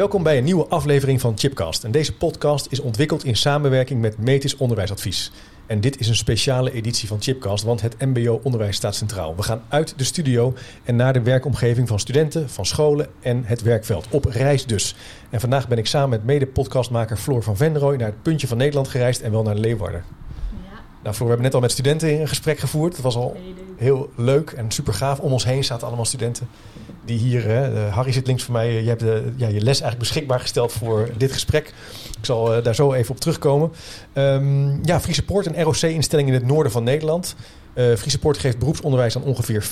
Welkom 0.00 0.22
bij 0.22 0.38
een 0.38 0.44
nieuwe 0.44 0.66
aflevering 0.66 1.20
van 1.20 1.38
Chipcast. 1.38 1.84
En 1.84 1.90
deze 1.90 2.16
podcast 2.16 2.66
is 2.70 2.80
ontwikkeld 2.80 3.24
in 3.24 3.36
samenwerking 3.36 4.00
met 4.00 4.18
Metis 4.18 4.56
Onderwijsadvies. 4.56 5.32
En 5.66 5.80
dit 5.80 6.00
is 6.00 6.08
een 6.08 6.16
speciale 6.16 6.72
editie 6.72 7.08
van 7.08 7.22
Chipcast, 7.22 7.64
want 7.64 7.80
het 7.80 7.98
MBO-onderwijs 7.98 8.76
staat 8.76 8.94
centraal. 8.94 9.36
We 9.36 9.42
gaan 9.42 9.62
uit 9.68 9.94
de 9.96 10.04
studio 10.04 10.54
en 10.84 10.96
naar 10.96 11.12
de 11.12 11.22
werkomgeving 11.22 11.88
van 11.88 11.98
studenten, 11.98 12.50
van 12.50 12.66
scholen 12.66 13.06
en 13.20 13.44
het 13.44 13.62
werkveld. 13.62 14.06
Op 14.10 14.24
reis 14.24 14.66
dus. 14.66 14.94
En 15.30 15.40
vandaag 15.40 15.68
ben 15.68 15.78
ik 15.78 15.86
samen 15.86 16.08
met 16.08 16.24
mede-podcastmaker 16.24 17.16
Floor 17.16 17.42
van 17.42 17.56
Venrooy 17.56 17.96
naar 17.96 18.08
het 18.08 18.22
puntje 18.22 18.46
van 18.46 18.56
Nederland 18.56 18.88
gereisd 18.88 19.20
en 19.20 19.30
wel 19.30 19.42
naar 19.42 19.56
Leeuwarden. 19.56 20.04
Ja, 21.02 21.10
Nou, 21.10 21.16
we 21.18 21.24
hebben 21.24 21.42
net 21.42 21.54
al 21.54 21.60
met 21.60 21.70
studenten 21.70 22.20
een 22.20 22.28
gesprek 22.28 22.58
gevoerd. 22.58 22.92
Het 22.92 23.02
was 23.02 23.16
al 23.16 23.36
heel 23.76 24.10
leuk. 24.16 24.50
en 24.50 24.70
super 24.70 24.94
gaaf. 24.94 25.18
Om 25.18 25.32
ons 25.32 25.44
heen 25.44 25.64
zaten 25.64 25.86
allemaal 25.86 26.04
studenten 26.04 26.48
die 27.04 27.18
hier... 27.18 27.44
Hè, 27.44 27.78
Harry 27.88 28.12
zit 28.12 28.26
links 28.26 28.42
van 28.42 28.52
mij. 28.52 28.82
Je 28.82 28.88
hebt 28.88 29.00
de, 29.00 29.32
ja, 29.36 29.46
je 29.46 29.60
les 29.60 29.80
eigenlijk 29.80 29.98
beschikbaar 29.98 30.40
gesteld 30.40 30.72
voor 30.72 31.08
dit 31.16 31.32
gesprek. 31.32 31.74
Ik 32.18 32.24
zal 32.24 32.54
eh, 32.54 32.64
daar 32.64 32.74
zo 32.74 32.92
even 32.92 33.10
op 33.10 33.20
terugkomen. 33.20 33.72
Ehm, 34.12 34.84
ja, 34.84 35.00
Friese 35.00 35.24
Poort, 35.24 35.46
een 35.46 35.62
ROC-instelling 35.62 36.28
in 36.28 36.34
het 36.34 36.46
noorden 36.46 36.72
van 36.72 36.84
Nederland. 36.84 37.34
Eh 37.74 37.94
Friese 37.94 38.18
Poort 38.18 38.38
geeft 38.38 38.58
beroepsonderwijs 38.58 39.16
aan 39.16 39.22
ongeveer 39.22 39.68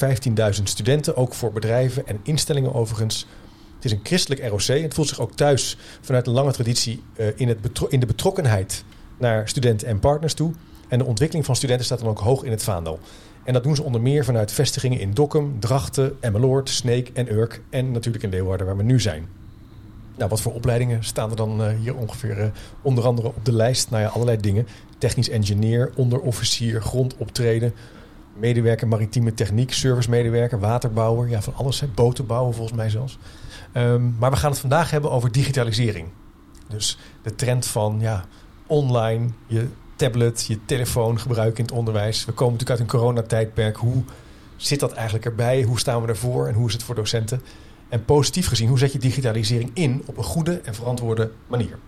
15.000 0.57 0.63
studenten. 0.63 1.17
Ook 1.17 1.35
voor 1.35 1.53
bedrijven 1.53 2.07
en 2.07 2.21
instellingen 2.23 2.75
overigens. 2.75 3.27
Het 3.75 3.85
is 3.85 3.93
een 3.93 4.01
christelijk 4.03 4.49
ROC. 4.49 4.81
Het 4.83 4.95
voelt 4.95 5.09
zich 5.09 5.21
ook 5.21 5.33
thuis 5.33 5.77
vanuit 6.01 6.27
een 6.27 6.33
lange 6.33 6.53
traditie 6.53 7.03
eh, 7.17 7.27
in, 7.37 7.49
het 7.49 7.59
in 7.89 8.01
de 8.01 8.07
betrokkenheid 8.07 8.85
naar 9.19 9.49
studenten 9.49 9.89
en 9.89 9.99
partners 9.99 10.35
toe. 10.35 10.53
En 10.89 10.99
de 10.99 11.05
ontwikkeling 11.05 11.47
van 11.47 11.57
studenten 11.57 11.87
staat 11.87 11.99
dan 11.99 12.09
ook 12.09 12.19
hoog 12.19 12.43
in 12.43 12.51
het 12.51 12.63
vaandel. 12.63 12.99
En 13.45 13.53
dat 13.53 13.63
doen 13.63 13.77
ze 13.77 13.83
onder 13.83 14.01
meer 14.01 14.25
vanuit 14.25 14.53
vestigingen 14.53 15.01
in 15.01 15.15
Dokkum, 15.15 15.61
Drachten, 15.61 16.17
Emmeloord, 16.21 16.69
Sneek 16.69 17.11
en 17.15 17.33
Urk. 17.33 17.61
En 17.71 17.93
natuurlijk 17.93 18.25
in 18.25 18.31
Leeuwarden, 18.31 18.67
waar 18.67 18.77
we 18.77 18.83
nu 18.83 19.01
zijn. 19.01 19.29
Nou, 20.17 20.31
wat 20.31 20.41
voor 20.41 20.53
opleidingen 20.53 21.05
staan 21.05 21.31
er 21.31 21.37
dan 21.37 21.63
eh, 21.63 21.79
hier 21.79 21.97
ongeveer 21.97 22.41
eh, 22.41 22.49
onder 22.83 23.07
andere 23.07 23.29
op 23.29 23.45
de 23.45 23.53
lijst? 23.53 23.91
Nou 23.91 24.03
ja, 24.03 24.09
allerlei 24.09 24.37
dingen. 24.37 24.67
Technisch 24.99 25.29
engineer, 25.29 25.93
onderofficier, 25.97 26.83
grondoptreden, 26.83 27.75
medewerker 28.37 28.89
maritieme 28.89 29.35
techniek, 29.35 29.73
servicemedewerker, 29.73 30.61
waterbouwer. 30.61 31.29
Ja, 31.29 31.43
van 31.43 31.55
alles. 31.55 31.83
Boten 31.95 32.27
bouwen 32.27 32.55
volgens 32.55 32.77
mij 32.77 32.91
zelfs. 32.91 33.19
Ehm, 33.73 34.19
maar 34.19 34.31
we 34.31 34.37
gaan 34.37 34.51
het 34.51 34.61
vandaag 34.61 34.91
hebben 34.91 35.11
over 35.11 35.33
digitalisering. 35.33 36.09
Dus 36.69 36.99
de 37.23 37.35
trend 37.35 37.67
van 37.67 37.97
ja, 38.01 38.25
online, 38.67 39.29
je 39.47 39.67
tablet, 39.99 40.45
je 40.47 40.59
telefoon 40.65 41.21
gebruiken 41.21 41.59
in 41.59 41.65
het 41.65 41.75
onderwijs. 41.75 42.25
We 42.25 42.33
komen 42.33 42.53
natuurlijk 42.53 42.81
uit 42.81 42.91
een 42.91 42.99
coronatijdperk. 42.99 43.77
Hoe 43.77 44.03
zit 44.57 44.81
dat 44.81 44.93
eigenlijk 44.93 45.25
erbij? 45.25 45.63
Hoe 45.63 45.79
staan 45.79 46.03
we 46.03 46.09
ervoor 46.09 46.47
en 46.47 46.55
hoe 46.55 46.67
is 46.67 46.73
het 46.73 46.83
voor 46.83 46.95
docenten? 46.95 47.43
En 47.89 48.05
positief 48.05 48.47
gezien, 48.47 48.69
hoe 48.69 48.79
zet 48.79 48.93
je 48.93 48.99
digitalisering 48.99 49.71
in 49.75 50.03
op 50.07 50.17
een 50.17 50.25
goede 50.25 50.61
en 50.65 50.75
verantwoorde 50.75 51.31
manier? 51.47 51.79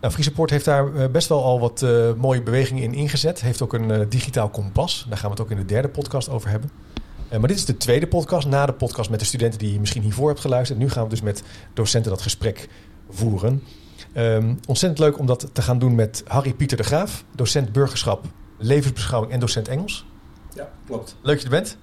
Nou, 0.00 0.12
Friese 0.12 0.32
Poort 0.32 0.50
heeft 0.50 0.64
daar 0.64 0.94
eh, 0.94 1.08
best 1.10 1.28
wel 1.28 1.44
al 1.44 1.60
wat 1.60 1.82
eh, 1.82 2.12
mooie 2.16 2.42
bewegingen 2.42 2.82
in 2.82 2.94
ingezet. 2.94 3.40
Heeft 3.40 3.62
ook 3.62 3.72
een 3.72 3.90
eh, 3.90 4.00
digitaal 4.08 4.48
kompas. 4.48 5.06
Daar 5.08 5.18
gaan 5.18 5.30
we 5.30 5.36
het 5.36 5.44
ook 5.44 5.50
in 5.50 5.56
de 5.56 5.64
derde 5.64 5.88
podcast 5.88 6.28
over 6.28 6.50
hebben. 6.50 6.70
Maar 7.30 7.48
dit 7.48 7.56
is 7.56 7.64
de 7.64 7.76
tweede 7.76 8.06
podcast, 8.06 8.46
na 8.46 8.66
de 8.66 8.72
podcast 8.72 9.10
met 9.10 9.18
de 9.20 9.26
studenten 9.26 9.58
die 9.58 9.72
je 9.72 9.80
misschien 9.80 10.02
hiervoor 10.02 10.28
hebt 10.28 10.40
geluisterd. 10.40 10.78
Nu 10.78 10.90
gaan 10.90 11.04
we 11.04 11.08
dus 11.08 11.20
met 11.20 11.42
docenten 11.74 12.10
dat 12.10 12.22
gesprek 12.22 12.68
voeren. 13.10 13.62
Ehm, 14.12 14.54
ontzettend 14.66 15.00
leuk 15.00 15.18
om 15.18 15.26
dat 15.26 15.48
te 15.52 15.62
gaan 15.62 15.78
doen 15.78 15.94
met 15.94 16.22
Harry 16.26 16.52
Pieter 16.54 16.76
de 16.76 16.82
Graaf, 16.82 17.24
docent 17.34 17.72
burgerschap, 17.72 18.24
levensbeschouwing 18.58 19.32
en 19.32 19.40
docent 19.40 19.68
Engels. 19.68 20.06
Ja, 20.54 20.68
klopt. 20.86 21.16
Leuk 21.20 21.34
dat 21.34 21.42
je 21.42 21.48
er 21.56 21.62
bent. 21.62 21.76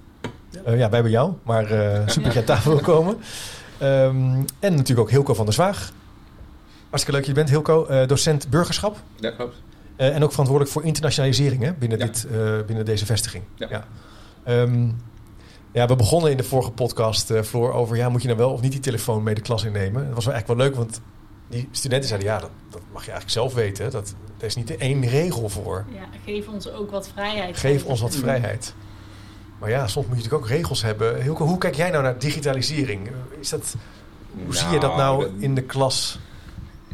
Ja. 0.50 0.60
Eh, 0.64 0.72
ja, 0.72 0.84
wij 0.84 0.88
hebben 0.94 1.10
jou, 1.10 1.32
maar 1.42 1.70
eh, 1.70 2.00
super 2.06 2.22
dat 2.22 2.32
je 2.32 2.38
aan 2.38 2.44
tafel 2.44 2.70
wil 2.70 2.80
komen. 2.80 3.16
Ehm, 3.78 4.42
en 4.58 4.74
natuurlijk 4.74 5.00
ook 5.00 5.10
Hilco 5.10 5.34
van 5.34 5.44
der 5.44 5.54
Zwaag. 5.54 5.92
Hartstikke 6.88 7.10
leuk 7.20 7.26
dat 7.26 7.26
je 7.26 7.32
bent, 7.32 7.48
Hilco. 7.48 7.86
Eh, 7.86 8.06
docent 8.08 8.48
burgerschap. 8.50 8.96
Ja, 9.16 9.30
klopt. 9.30 9.62
Eh, 9.96 10.14
en 10.14 10.22
ook 10.24 10.30
verantwoordelijk 10.30 10.74
voor 10.74 10.84
internationalisering 10.84 11.62
hè, 11.62 11.72
binnen, 11.72 11.98
Ja. 11.98 12.04
dit, 12.04 12.26
eh, 12.32 12.38
binnen 12.66 12.84
deze 12.84 13.06
vestiging. 13.06 13.44
Ja. 13.54 13.84
Ehm, 14.44 14.88
ja, 15.72 15.86
we 15.86 15.96
begonnen 15.96 16.30
in 16.30 16.36
de 16.36 16.42
vorige 16.42 16.70
podcast, 16.70 17.30
eh 17.30 17.42
Floor, 17.42 17.72
over 17.72 17.96
ja, 17.96 18.08
moet 18.08 18.20
je 18.22 18.26
nou 18.28 18.38
wel 18.40 18.50
of 18.50 18.60
niet 18.60 18.72
die 18.72 18.80
telefoon 18.80 19.22
mee 19.22 19.34
de 19.34 19.40
klas 19.40 19.64
innemen. 19.64 20.04
Dat 20.06 20.14
was 20.14 20.24
wel 20.24 20.34
eigenlijk 20.34 20.60
wel 20.60 20.68
leuk, 20.68 20.76
want 20.76 21.00
die 21.48 21.68
studenten 21.70 22.08
zeiden 22.08 22.28
ja, 22.28 22.38
dat, 22.38 22.50
dat 22.70 22.80
mag 22.92 23.04
je 23.04 23.10
eigenlijk 23.10 23.30
zelf 23.30 23.54
weten. 23.54 23.90
Dat, 23.90 24.14
er 24.38 24.46
is 24.46 24.54
niet 24.54 24.68
de 24.68 24.76
één 24.76 25.06
regel 25.06 25.48
voor. 25.48 25.84
Ja, 25.94 26.08
geef 26.24 26.48
ons 26.48 26.70
ook 26.70 26.90
wat 26.90 27.08
vrijheid. 27.08 27.56
Geef 27.56 27.84
ons 27.84 28.00
wat 28.00 28.16
vrijheid. 28.16 28.74
Maar 29.58 29.70
ja, 29.70 29.86
soms 29.86 30.06
moet 30.06 30.16
je 30.16 30.22
natuurlijk 30.22 30.50
ook 30.50 30.56
regels 30.56 30.82
hebben. 30.82 31.22
Hilke, 31.22 31.42
hoe 31.42 31.58
kijk 31.58 31.74
jij 31.74 31.90
nou 31.90 32.02
naar 32.02 32.18
digitalisering? 32.18 33.10
Is 33.40 33.48
dat, 33.48 33.74
hoe 34.44 34.56
zie 34.56 34.68
je 34.68 34.78
dat 34.78 34.96
nou 34.96 35.30
in 35.38 35.54
de 35.54 35.62
klas? 35.62 36.18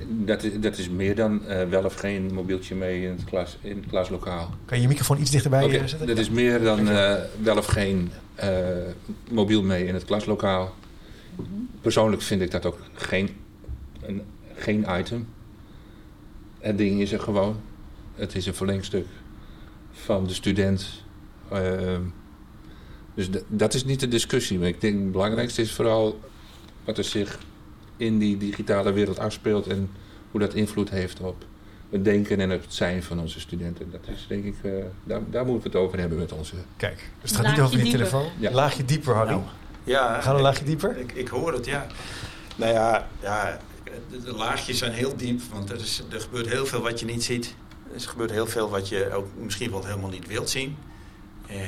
Dat 0.09 0.43
is, 0.43 0.61
dat 0.61 0.79
is 0.79 0.89
meer 0.89 1.15
dan 1.15 1.47
eh, 1.47 1.69
wel 1.69 1.85
of 1.85 1.95
geen 1.95 2.35
mobieltje 2.35 2.75
mee 2.75 3.03
in 3.03 3.11
het, 3.11 3.25
klas, 3.25 3.59
in 3.61 3.77
het 3.77 3.87
klaslokaal. 3.87 4.51
Kan 4.65 4.77
je 4.77 4.83
je 4.83 4.89
microfoon 4.89 5.21
iets 5.21 5.31
dichterbij 5.31 5.65
eh, 5.65 5.87
zetten? 5.87 6.07
dat 6.07 6.19
is 6.19 6.31
meer 6.31 6.63
dan 6.63 6.89
eh, 6.89 7.15
wel 7.43 7.57
of 7.57 7.67
geen 7.67 8.11
eh, 8.35 8.49
mobiel 9.31 9.63
mee 9.63 9.87
in 9.87 9.95
het 9.95 10.05
klaslokaal. 10.05 10.75
Persoonlijk 11.81 12.23
vind 12.23 12.43
ik 12.43 12.51
dat 12.51 12.67
ook 12.67 12.79
geen, 12.93 13.37
een, 14.03 14.23
geen 14.63 14.87
item. 14.89 15.29
Het 16.61 16.79
ding 16.79 17.01
is 17.01 17.13
er 17.13 17.21
gewoon. 17.21 17.61
Het 18.15 18.35
is 18.35 18.47
een 18.47 18.55
verlengstuk 18.55 19.07
van 19.93 20.27
de 20.27 20.35
student. 20.35 21.05
Ehm, 21.51 22.01
dus 23.15 23.29
dat 23.49 23.75
is 23.75 23.85
niet 23.85 24.01
de 24.01 24.09
discussie. 24.09 24.59
Maar 24.59 24.69
ik 24.69 24.81
denk 24.81 24.99
het 24.99 25.13
belangrijkste 25.13 25.63
is 25.63 25.73
vooral 25.73 26.21
wat 26.85 26.99
er 26.99 27.05
zich 27.05 27.39
in 27.97 28.19
die 28.19 28.37
digitale 28.37 28.93
wereld 28.93 29.19
afspeelt 29.19 29.67
en 29.67 29.91
hoe 30.31 30.41
dat 30.41 30.55
invloed 30.55 30.91
heeft 30.91 31.21
op 31.21 31.45
het 31.91 32.05
denken 32.05 32.41
en 32.41 32.51
het 32.51 32.65
zijn 32.69 33.03
van 33.03 33.21
onze 33.21 33.41
studenten. 33.41 33.91
Dat 33.91 34.01
is 34.07 34.27
denk 34.29 34.45
ik, 34.45 34.55
eh, 34.63 34.73
daar, 35.05 35.21
daar 35.31 35.47
moeten 35.47 35.71
we 35.71 35.79
het 35.79 35.87
over 35.87 35.99
hebben 35.99 36.19
met 36.19 36.33
onze. 36.33 36.55
Kijk, 36.77 37.11
dus 37.21 37.31
het 37.31 37.41
gaat 37.41 37.51
niet 37.51 37.61
over 37.61 37.77
je 37.77 37.83
dieper. 37.83 37.99
telefoon. 37.99 38.29
Ja. 38.39 38.51
Laagje 38.51 38.85
dieper, 38.85 39.15
Harry. 39.15 39.31
Nou, 39.31 39.43
Ja, 39.85 40.17
We 40.17 40.23
gaan 40.23 40.35
een 40.35 40.43
laagje 40.43 40.65
dieper. 40.65 40.97
Ik, 40.99 41.13
ik 41.13 41.29
hoor 41.29 41.53
het, 41.53 41.65
ja. 41.67 41.87
Nou 42.57 42.73
ja, 42.73 43.09
ja 43.21 43.61
de, 44.11 44.23
de 44.23 44.33
laagjes 44.33 44.79
zijn 44.79 44.93
heel 44.93 45.17
diep, 45.17 45.41
want 45.53 45.71
er, 45.71 45.81
is, 45.81 46.03
er 46.11 46.21
gebeurt 46.21 46.49
heel 46.49 46.67
veel 46.67 46.81
wat 46.81 47.01
je 47.01 47.07
niet 47.07 47.25
ziet. 47.25 47.55
Er 47.95 48.01
gebeurt 48.01 48.31
heel 48.31 48.47
veel 48.47 48.71
wat 48.71 48.89
je 48.89 49.13
ook 49.15 49.27
misschien 49.39 49.71
wel 49.71 49.85
helemaal 49.85 50.11
niet 50.11 50.27
wilt 50.27 50.51
zien. 50.51 50.77
Eh, 51.47 51.59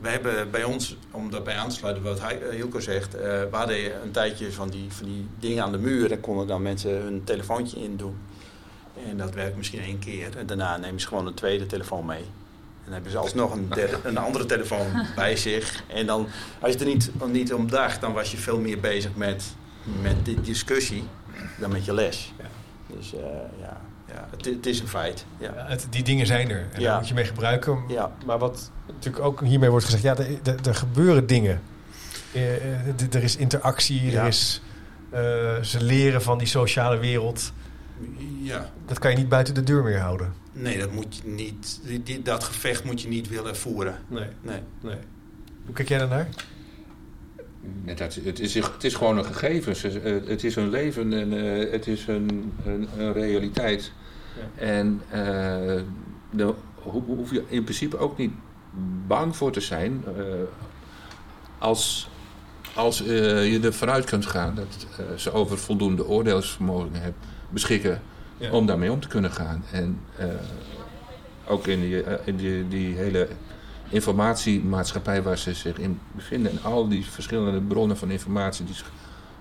we 0.00 0.08
hebben 0.08 0.50
bij 0.50 0.64
ons, 0.64 0.96
om 1.10 1.30
daarbij 1.30 1.56
aan 1.56 1.68
te 1.68 1.74
sluiten 1.74 2.02
wat 2.02 2.18
eh, 2.18 2.48
Hilco 2.50 2.80
zegt, 2.80 3.14
eh, 3.14 3.22
we 3.22 3.48
hadden 3.50 4.02
een 4.02 4.10
tijdje 4.10 4.52
van 4.52 4.68
die, 4.70 4.92
van 4.92 5.06
die 5.06 5.26
dingen 5.38 5.64
aan 5.64 5.72
de 5.72 5.78
muur. 5.78 6.08
Daar 6.08 6.18
konden 6.18 6.46
dan 6.46 6.62
mensen 6.62 6.90
hun 6.90 7.24
telefoontje 7.24 7.82
in 7.82 7.96
doen. 7.96 8.16
En 9.08 9.16
dat 9.16 9.34
werkt 9.34 9.56
misschien 9.56 9.80
één 9.80 9.98
keer. 9.98 10.36
En 10.36 10.46
daarna 10.46 10.76
nemen 10.76 11.00
ze 11.00 11.06
gewoon 11.06 11.26
een 11.26 11.34
tweede 11.34 11.66
telefoon 11.66 12.06
mee. 12.06 12.22
En 12.22 12.88
dan 12.88 12.92
hebben 12.92 13.10
ze 13.10 13.18
alsnog 13.18 13.52
een, 13.52 13.68
derde, 13.68 13.98
een 14.04 14.18
andere 14.18 14.46
telefoon 14.46 15.06
bij 15.16 15.36
zich. 15.36 15.82
En 15.86 16.06
dan, 16.06 16.26
als 16.60 16.72
je 16.72 16.78
er 16.78 16.86
niet, 16.86 17.10
niet 17.26 17.54
om 17.54 17.70
dacht, 17.70 18.00
dan 18.00 18.12
was 18.12 18.30
je 18.30 18.36
veel 18.36 18.60
meer 18.60 18.80
bezig 18.80 19.14
met, 19.14 19.54
met 20.02 20.24
die 20.24 20.40
discussie 20.40 21.04
dan 21.58 21.70
met 21.72 21.84
je 21.84 21.94
les. 21.94 22.32
Ja. 22.38 22.44
Dus 22.96 23.14
eh, 23.14 23.20
ja, 23.60 23.80
ja 24.08 24.28
het, 24.30 24.44
het 24.44 24.66
is 24.66 24.80
een 24.80 24.88
feit. 24.88 25.24
Ja. 25.38 25.52
Ja, 25.56 25.66
het, 25.66 25.86
die 25.90 26.02
dingen 26.02 26.26
zijn 26.26 26.50
er. 26.50 26.66
En 26.72 26.82
daar 26.82 26.98
moet 26.98 27.08
je 27.08 27.14
mee 27.14 27.24
gebruiken. 27.24 27.78
Ja. 27.88 28.12
Maar 28.26 28.38
wat 28.38 28.70
natuurlijk 28.86 29.24
ook 29.24 29.40
hiermee 29.40 29.70
wordt 29.70 29.84
gezegd, 29.84 30.02
ja, 30.02 30.16
er, 30.64 30.74
gebeuren 30.74 31.26
dingen. 31.26 31.60
Eh, 32.32 32.56
eh, 32.56 33.14
er 33.14 33.22
is 33.22 33.36
interactie, 33.36 34.18
er 34.18 34.26
is 34.26 34.62
eh, 35.10 35.20
ze 35.62 35.82
leren 35.82 36.22
van 36.22 36.38
die 36.38 36.46
sociale 36.46 36.96
wereld. 36.98 37.52
ja. 38.42 38.70
Dat 38.86 38.98
kan 38.98 39.10
je 39.10 39.16
niet 39.16 39.28
buiten 39.28 39.54
de 39.54 39.62
deur 39.62 39.82
meer 39.82 39.98
houden. 39.98 40.32
Nee, 40.52 40.78
dat, 40.78 40.92
moet 40.92 41.16
je 41.16 41.28
niet, 41.28 41.80
die, 41.84 42.02
die- 42.02 42.22
dat 42.22 42.44
gevecht 42.44 42.84
moet 42.84 43.02
je 43.02 43.08
niet 43.08 43.28
willen 43.28 43.56
voeren. 43.56 43.96
Nee, 44.08 44.26
Nee. 44.42 44.60
nee. 44.80 44.96
Hoe 45.64 45.74
kijk 45.74 45.88
jij 45.88 45.98
daarnaar? 45.98 46.28
Dat, 47.84 48.14
het, 48.24 48.40
is, 48.40 48.54
het 48.54 48.84
is 48.84 48.94
gewoon 48.94 49.18
een 49.18 49.24
gegeven. 49.24 50.02
Eh, 50.02 50.12
Het 50.28 50.44
is 50.44 50.56
een 50.56 50.70
leven 50.70 51.12
en 51.12 51.32
eh, 51.62 51.70
het 51.72 51.86
is 51.86 52.06
een, 52.06 52.52
een, 52.66 52.88
een 52.98 53.12
realiteit. 53.12 53.92
Ja. 54.56 54.62
En 54.66 55.02
eh 55.10 55.80
daar 56.30 56.52
ho- 56.82 57.04
hoef 57.06 57.30
je 57.30 57.42
in 57.48 57.62
principe 57.64 57.98
ook 57.98 58.18
niet 58.18 58.32
bang 59.06 59.36
voor 59.36 59.52
te 59.52 59.60
zijn. 59.60 60.04
als 61.58 62.10
als 62.74 62.98
je 62.98 63.60
er 63.62 63.72
vanuit 63.72 64.04
kunt 64.04 64.26
gaan 64.26 64.54
dat 64.54 64.86
ze 65.20 65.32
over 65.32 65.58
voldoende 65.58 66.06
oordeelsvermogen 66.06 66.92
hebben, 66.92 67.14
beschikken 67.50 68.00
Ja. 68.36 68.50
om 68.50 68.66
daarmee 68.66 68.92
om 68.92 69.00
te 69.00 69.08
kunnen 69.08 69.30
gaan. 69.30 69.64
En 69.72 69.98
ook 71.46 71.66
in, 71.66 71.80
die, 71.80 72.02
in 72.24 72.36
die, 72.36 72.68
die 72.68 72.94
hele 72.96 73.28
informatiemaatschappij 73.92 75.22
waar 75.22 75.38
ze 75.38 75.54
zich 75.54 75.78
in 75.78 75.98
bevinden 76.12 76.52
en 76.52 76.62
al 76.62 76.88
die 76.88 77.04
verschillende 77.04 77.60
bronnen 77.60 77.96
van 77.96 78.10
informatie 78.10 78.64
die 78.64 78.74
ze 78.74 78.84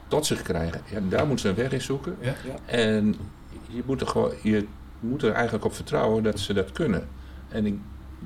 tot 0.08 0.26
zich 0.26 0.42
krijgen, 0.42 0.82
ja, 0.92 1.00
daar 1.10 1.28
moeten 1.28 1.40
ze 1.40 1.50
een 1.50 1.56
weg 1.64 1.72
in 1.72 1.82
zoeken. 1.82 2.16
Ja. 2.20 2.36
En 2.66 3.16
je 3.68 3.82
moet, 3.86 4.02
er 4.02 4.08
gewoon, 4.08 4.32
je 4.44 4.66
moet 5.00 5.24
er 5.24 5.32
eigenlijk 5.32 5.66
op 5.66 5.74
vertrouwen 5.74 6.24
dat 6.24 6.40
ze 6.40 6.54
dat 6.54 6.72
kunnen. 6.72 7.08
En, 7.50 7.66
ik, 7.66 7.76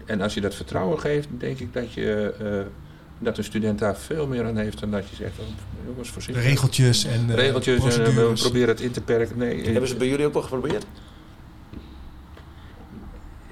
en 0.06 0.22
als 0.22 0.34
je 0.34 0.42
dat 0.42 0.56
vertrouwen 0.56 1.00
geeft, 1.00 1.28
denk 1.38 1.60
ik 1.60 1.74
dat 1.74 1.94
je 1.94 2.34
eh, 2.40 2.72
dat 3.20 3.38
een 3.38 3.44
student 3.44 3.80
daar 3.80 3.98
veel 3.98 4.28
meer 4.28 4.46
aan 4.46 4.58
heeft 4.58 4.80
dan 4.80 4.92
dat 4.92 5.10
je 5.10 5.16
zegt, 5.16 5.40
oh, 5.40 5.46
jongens, 5.88 6.08
De 6.08 6.14
voorzichtig. 6.14 6.44
regeltjes 6.44 7.06
en 7.06 7.28
de 7.28 7.36
Regeltjes 7.36 7.98
en 7.98 8.06
eh, 8.06 8.16
we 8.16 8.32
proberen 8.34 8.68
het 8.68 8.82
in 8.82 8.92
te 8.92 9.02
perken. 9.02 9.38
Nee, 9.38 9.64
Hebben 9.64 9.88
ze 9.90 9.96
bij 9.96 10.08
jullie 10.08 10.26
ook 10.26 10.34
wel 10.34 10.42
geprobeerd? 10.42 10.86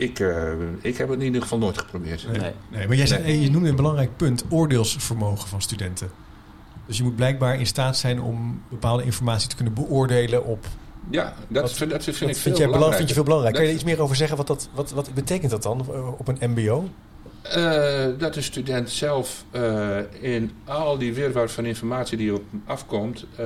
Ik, 0.03 0.19
eh, 0.19 0.51
ik 0.81 0.97
heb 0.97 1.09
het 1.09 1.19
in 1.19 1.25
ieder 1.25 1.41
geval 1.41 1.57
nooit 1.57 1.77
geprobeerd. 1.77 2.27
Nee. 2.31 2.39
Nee. 2.39 2.51
Nee, 2.69 2.88
maar 2.88 2.95
jij 2.97 3.07
zei, 3.07 3.23
Nee. 3.23 3.41
je 3.41 3.50
noemde 3.51 3.69
een 3.69 3.75
belangrijk 3.75 4.17
punt, 4.17 4.44
oordeelsvermogen 4.50 5.47
van 5.50 5.61
studenten. 5.61 6.09
Dus 6.85 6.97
je 6.97 7.03
moet 7.03 7.15
blijkbaar 7.15 7.59
in 7.59 7.65
staat 7.65 7.97
zijn 7.97 8.21
om 8.21 8.61
bepaalde 8.69 9.03
informatie 9.03 9.50
te 9.50 9.55
kunnen 9.55 9.73
beoordelen 9.73 10.45
op... 10.45 10.65
Ja, 11.09 11.33
dat, 11.47 11.61
Wat- 11.61 11.73
vind, 11.73 11.91
dat 11.91 12.03
vind 12.03 12.15
ik 12.15 12.21
vind, 12.21 12.38
veel 12.38 12.57
jij 12.57 12.67
belang, 12.67 12.95
vind 12.95 13.07
je 13.07 13.13
veel 13.13 13.23
belangrijker. 13.23 13.23
belangrijk? 13.23 13.53
Kan 13.55 13.63
je 13.63 13.69
er 13.69 13.73
iets 13.75 13.83
meer 13.83 14.01
over 14.01 14.15
zeggen? 14.15 14.38
Wat, 14.38 14.47
dat, 14.47 14.69
wat, 14.73 14.91
wat 14.91 15.13
betekent 15.13 15.51
dat 15.51 15.63
dan 15.63 15.85
eh, 15.94 16.19
op 16.19 16.27
een 16.27 16.51
mbo? 16.51 16.89
Eh, 17.41 18.05
dat 18.17 18.33
de 18.33 18.41
student 18.41 18.89
zelf 18.89 19.45
eh, 19.51 19.97
in 20.19 20.51
al 20.65 20.97
die 20.97 21.13
wirwar 21.13 21.50
van 21.50 21.65
informatie 21.65 22.17
die 22.17 22.33
op 22.33 22.44
hem 22.51 22.63
afkomt, 22.65 23.25
eh, 23.35 23.45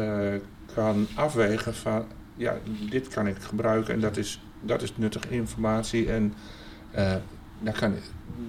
kan 0.73 1.07
afwegen 1.15 1.73
van 1.75 2.03
ja, 2.37 2.57
dit 2.89 3.07
kan 3.07 3.27
ik 3.27 3.35
gebruiken 3.39 3.93
en 3.93 3.99
dat 3.99 4.17
is, 4.17 4.41
dat 4.61 4.81
is 4.81 4.91
nuttige 4.95 5.29
informatie 5.29 6.11
en 6.11 6.33
eh, 6.91 7.13
daar, 7.59 7.73
kan, 7.79 7.95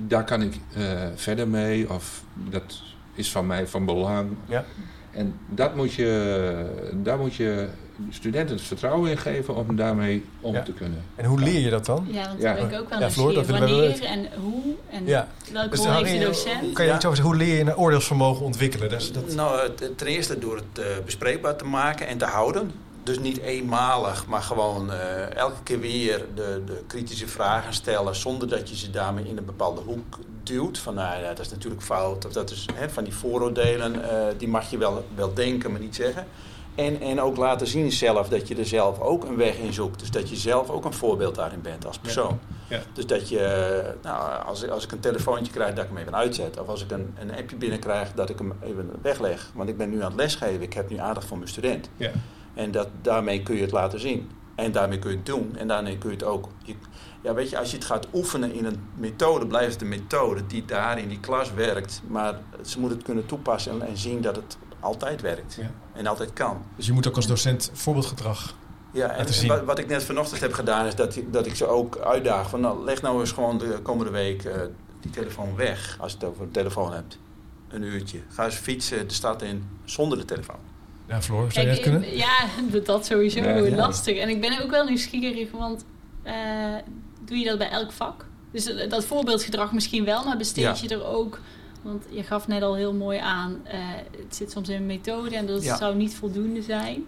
daar 0.07 0.25
kan 0.25 0.43
ik 0.43 0.55
eh, 0.75 0.83
verder 1.15 1.49
mee 1.49 1.91
of 1.91 2.23
dat 2.35 2.83
is 3.15 3.31
van 3.31 3.47
mij 3.47 3.67
van 3.67 3.85
belang. 3.85 4.31
Ja. 4.49 4.65
En 5.11 5.35
dat 5.49 5.77
moet 5.77 5.95
je, 5.95 6.67
daar 7.03 7.19
moet 7.19 7.35
je 7.35 7.69
studenten 8.11 8.57
het 8.57 8.65
vertrouwen 8.65 9.11
in 9.11 9.19
geven 9.19 9.55
om 9.57 9.77
daarmee 9.77 10.25
om 10.41 10.55
Ja. 10.55 10.63
te 10.63 10.73
kunnen. 10.73 11.03
En 11.17 11.25
hoe 11.25 11.41
leer 11.41 11.61
je 11.61 11.71
dat 11.71 11.87
dan? 11.87 12.07
Ja, 12.11 12.27
want 12.29 12.43
Ja. 12.43 12.55
ben 12.55 12.71
ik 12.71 12.81
ook 12.81 12.89
wel 12.89 13.01
Ja, 13.01 13.11
Floor, 13.11 13.35
dat 13.35 13.47
Wanneer 13.47 14.05
en 14.05 14.27
hoe 14.41 14.63
en 14.91 15.07
Ja. 15.07 15.29
welke 15.53 15.69
Dus 15.69 15.79
rol 15.85 15.93
heeft 16.05 16.19
de 16.19 16.25
docent? 16.25 16.73
Kan 16.73 16.85
je 16.85 16.91
Ja. 16.91 16.97
iets 16.97 17.05
over 17.07 17.17
zeggen? 17.17 17.25
Hoe 17.37 17.37
leer 17.47 17.55
je 17.55 17.61
een 17.61 17.77
oordeelsvermogen 17.77 18.45
ontwikkelen? 18.45 18.89
Dat 18.91 19.01
is, 19.01 19.13
dat... 19.13 19.35
Nou, 19.35 19.61
het- 19.63 19.99
ten 19.99 20.07
eerste 20.07 20.39
door 20.39 20.57
het 20.57 20.79
eh, 20.79 20.85
bespreekbaar 21.05 21.57
te 21.57 21.65
maken 21.65 22.07
en 22.07 22.19
te 22.19 22.25
houden. 22.25 22.71
Dus 23.09 23.19
niet 23.19 23.39
eenmalig, 23.39 24.27
maar 24.27 24.43
gewoon 24.43 24.93
eh, 24.93 25.35
elke 25.37 25.63
keer 25.63 25.81
weer 25.81 26.25
de, 26.35 26.63
de 26.67 26.83
kritische 26.87 27.29
vragen 27.29 27.73
stellen... 27.75 28.17
zonder 28.17 28.49
dat 28.49 28.69
je 28.69 28.77
ze 28.77 28.91
daarmee 28.91 29.25
in 29.25 29.37
een 29.37 29.45
bepaalde 29.45 29.81
hoek 29.81 30.19
duwt. 30.43 30.79
Van, 30.79 30.95
nou 30.95 31.23
ja, 31.23 31.29
dat 31.29 31.39
is 31.39 31.51
natuurlijk 31.51 31.83
fout. 31.83 32.27
Of 32.27 32.33
dat 32.33 32.51
is 32.51 32.67
hè, 32.75 32.91
van 32.91 33.05
die 33.05 33.15
vooroordelen, 33.15 34.11
eh, 34.11 34.27
die 34.39 34.49
mag 34.49 34.71
je 34.71 34.79
wel, 34.79 35.05
wel 35.15 35.35
denken, 35.35 35.71
maar 35.71 35.81
niet 35.81 35.95
zeggen. 35.95 36.27
En, 36.75 37.01
en 37.01 37.21
ook 37.21 37.37
laten 37.37 37.67
zien 37.67 37.93
zelf 37.93 38.29
dat 38.29 38.49
je 38.49 38.55
er 38.57 38.67
zelf 38.67 39.01
ook 39.01 39.25
een 39.25 39.37
weg 39.37 39.57
in 39.57 39.73
zoekt. 39.73 40.01
Dus 40.01 40.11
dat 40.11 40.29
je 40.29 40.37
zelf 40.37 40.71
ook 40.71 40.85
een 40.85 40.93
voorbeeld 40.93 41.35
daarin 41.35 41.61
bent 41.61 41.87
als 41.87 41.99
persoon. 41.99 42.39
Ja. 42.69 42.81
Dus 42.93 43.07
dat 43.07 43.29
je, 43.29 43.83
nou, 44.03 44.45
als, 44.45 44.63
ik- 44.63 44.71
als 44.71 44.85
ik 44.85 44.93
een 44.93 45.01
telefoontje 45.01 45.53
krijg, 45.53 45.75
dat 45.75 45.85
ik 45.85 45.91
hem 45.91 45.99
even 45.99 46.15
uitzet. 46.17 46.61
Of 46.61 46.69
als 46.69 46.83
ik 46.83 46.91
een, 46.91 47.15
een 47.19 47.37
appje 47.37 47.57
binnenkrijg, 47.57 48.13
dat 48.15 48.31
ik 48.31 48.39
hem 48.39 48.53
even 48.63 48.91
wegleg. 49.03 49.51
Want 49.55 49.69
ik 49.69 49.77
ben 49.77 49.91
nu 49.91 49.97
aan 50.03 50.11
het 50.11 50.21
lesgeven, 50.21 50.63
ik 50.63 50.73
heb 50.73 50.91
nu 50.91 50.97
aandacht 50.99 51.27
voor 51.27 51.37
mijn 51.37 51.49
student. 51.51 51.89
Ja. 51.97 52.11
En 52.59 52.71
dat, 52.71 52.89
daarmee 53.03 53.43
kun 53.43 53.55
je 53.55 53.61
het 53.63 53.71
laten 53.73 54.01
zien. 54.01 54.31
En 54.55 54.73
daarmee 54.73 54.99
kun 54.99 55.11
je 55.11 55.17
het 55.17 55.27
doen. 55.27 55.57
En 55.57 55.69
daarmee 55.69 55.99
kun 55.99 56.11
je 56.11 56.17
het 56.17 56.25
ook... 56.25 56.49
Je, 56.65 56.75
ja, 57.23 57.35
weet 57.35 57.51
je, 57.51 57.59
als 57.59 57.71
je 57.71 57.77
het 57.77 57.85
gaat 57.87 58.07
oefenen 58.15 58.53
in 58.53 58.65
een 58.65 58.81
methode, 58.97 59.47
blijft 59.47 59.73
het 59.73 59.83
een 59.83 59.89
methode 59.89 60.47
die 60.47 60.65
daar 60.65 60.99
in 60.99 61.09
die 61.09 61.21
klas 61.21 61.53
werkt. 61.53 62.03
Maar 62.07 62.41
ze 62.65 62.79
moeten 62.81 62.97
het 62.99 63.07
kunnen 63.07 63.27
toepassen 63.27 63.73
en, 63.73 63.89
en 63.89 63.97
zien 63.97 64.21
dat 64.21 64.37
het 64.37 64.59
altijd 64.81 65.21
werkt. 65.21 65.55
Ja. 65.55 65.71
En 65.93 66.07
altijd 66.07 66.33
kan. 66.33 66.63
Dus 66.77 66.87
je 66.87 66.93
moet 66.93 67.09
ook 67.09 67.17
als 67.17 67.27
docent 67.27 67.71
voorbeeldgedrag... 67.75 68.55
Ja, 68.93 69.09
en, 69.11 69.47
wat, 69.47 69.65
wat 69.65 69.79
ik 69.79 69.87
net 69.87 70.05
vanochtend 70.05 70.41
heb 70.41 70.53
gedaan 70.53 70.87
is 70.87 70.95
dat, 70.95 71.17
ik- 71.17 71.33
dat 71.33 71.47
ik 71.47 71.55
ze 71.55 71.67
ook 71.67 71.99
uitdaag 71.99 72.49
van 72.49 72.61
nou, 72.61 72.85
leg 72.85 73.03
nou 73.03 73.21
eens 73.21 73.33
gewoon 73.33 73.59
de 73.59 73.79
komende 73.83 74.13
week 74.13 74.45
eh, 74.45 74.61
die 75.01 75.11
telefoon 75.11 75.57
weg 75.57 75.97
als 76.01 76.13
je 76.13 76.19
het 76.19 76.27
over 76.29 76.43
een 76.43 76.51
telefoon 76.51 76.93
hebt. 76.93 77.19
Een 77.69 77.83
uurtje. 77.83 78.19
Ga 78.29 78.45
eens 78.45 78.55
fietsen 78.55 79.09
de 79.09 79.15
stad 79.15 79.43
in 79.43 79.69
zonder 79.85 80.19
de 80.19 80.25
telefoon. 80.25 80.57
Ja, 81.09 81.23
Floor, 81.23 81.53
zou 81.53 81.67
je 81.67 81.73
dat 81.73 81.83
kunnen? 81.83 82.17
Ja, 82.17 82.37
dat- 82.73 82.87
dat 82.87 83.07
sowieso 83.07 83.39
Ja, 83.41 83.57
ja. 83.57 83.77
lastig. 83.77 84.17
En 84.19 84.29
ik 84.29 84.41
ben 84.41 84.63
ook 84.63 84.71
wel 84.71 84.85
nieuwsgierig, 84.85 85.51
want 85.51 85.85
eh, 86.23 86.35
doe 87.25 87.39
je 87.39 87.45
dat 87.45 87.59
bij 87.59 87.71
elk 87.71 87.93
vak? 87.93 88.27
Dus 88.53 88.67
eh, 88.75 88.91
dat 88.91 89.05
voorbeeldgedrag 89.05 89.73
misschien 89.73 90.05
wel, 90.05 90.25
maar 90.25 90.37
besteed 90.37 90.65
Ja. 90.65 90.75
je 90.81 90.89
er 90.89 91.05
ook... 91.05 91.41
Want 91.83 92.05
je 92.11 92.23
gaf 92.23 92.47
net 92.49 92.63
al 92.63 92.75
heel 92.77 92.95
mooi 92.95 93.19
aan, 93.19 93.61
eh, 93.65 93.79
het 94.25 94.37
zit 94.37 94.51
soms 94.51 94.69
in 94.69 94.77
een 94.77 94.87
methode 94.87 95.37
en 95.37 95.47
dat 95.47 95.65
Ja. 95.65 95.77
zou 95.77 95.97
niet 95.97 96.15
voldoende 96.15 96.63
zijn. 96.63 97.05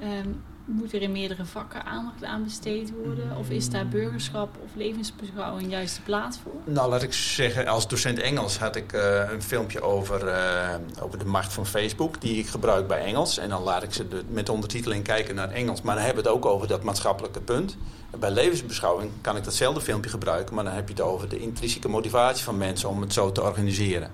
Ehm, 0.00 0.28
moet 0.66 0.92
er 0.92 1.02
in 1.02 1.12
meerdere 1.12 1.44
vakken 1.44 1.84
aandacht 1.84 2.24
aan 2.24 2.44
besteed 2.44 2.92
worden? 3.04 3.36
Of 3.36 3.50
is 3.50 3.70
daar 3.70 3.88
burgerschap 3.88 4.56
of 4.64 4.70
levensbeschouwing 4.74 5.70
juist 5.70 5.96
de 5.96 6.02
plaats 6.02 6.38
voor? 6.42 6.52
Nou, 6.64 6.88
laat 6.88 7.02
ik 7.02 7.12
zeggen, 7.12 7.66
als 7.66 7.88
docent 7.88 8.18
Engels 8.18 8.58
had 8.58 8.76
ik 8.76 8.92
eh, 8.92 9.30
een 9.30 9.42
filmpje 9.42 9.80
over, 9.80 10.28
eh, 10.28 10.74
over 11.00 11.18
de 11.18 11.24
macht 11.24 11.52
van 11.52 11.66
Facebook, 11.66 12.20
die 12.20 12.38
ik 12.38 12.46
gebruik 12.46 12.86
bij 12.86 13.04
Engels. 13.04 13.38
En 13.38 13.48
dan 13.48 13.62
laat 13.62 13.82
ik 13.82 13.92
ze 13.92 14.06
met 14.28 14.46
de 14.46 14.52
ondertiteling 14.52 15.04
kijken 15.04 15.34
naar 15.34 15.50
Engels. 15.50 15.82
Maar 15.82 15.94
dan 15.94 16.04
hebben 16.04 16.22
we 16.22 16.28
het 16.28 16.38
ook 16.38 16.46
over 16.46 16.68
dat 16.68 16.82
maatschappelijke 16.82 17.40
punt. 17.40 17.76
Bij 18.18 18.30
levensbeschouwing 18.30 19.10
kan 19.20 19.36
ik 19.36 19.44
datzelfde 19.44 19.80
filmpje 19.80 20.10
gebruiken, 20.10 20.54
maar 20.54 20.64
dan 20.64 20.72
heb 20.72 20.88
je 20.88 20.94
het 20.94 21.02
over 21.02 21.28
de 21.28 21.38
intrinsieke 21.38 21.88
motivatie 21.88 22.44
van 22.44 22.56
mensen 22.56 22.88
om 22.88 23.00
het 23.00 23.12
zo 23.12 23.32
te 23.32 23.42
organiseren. 23.42 24.10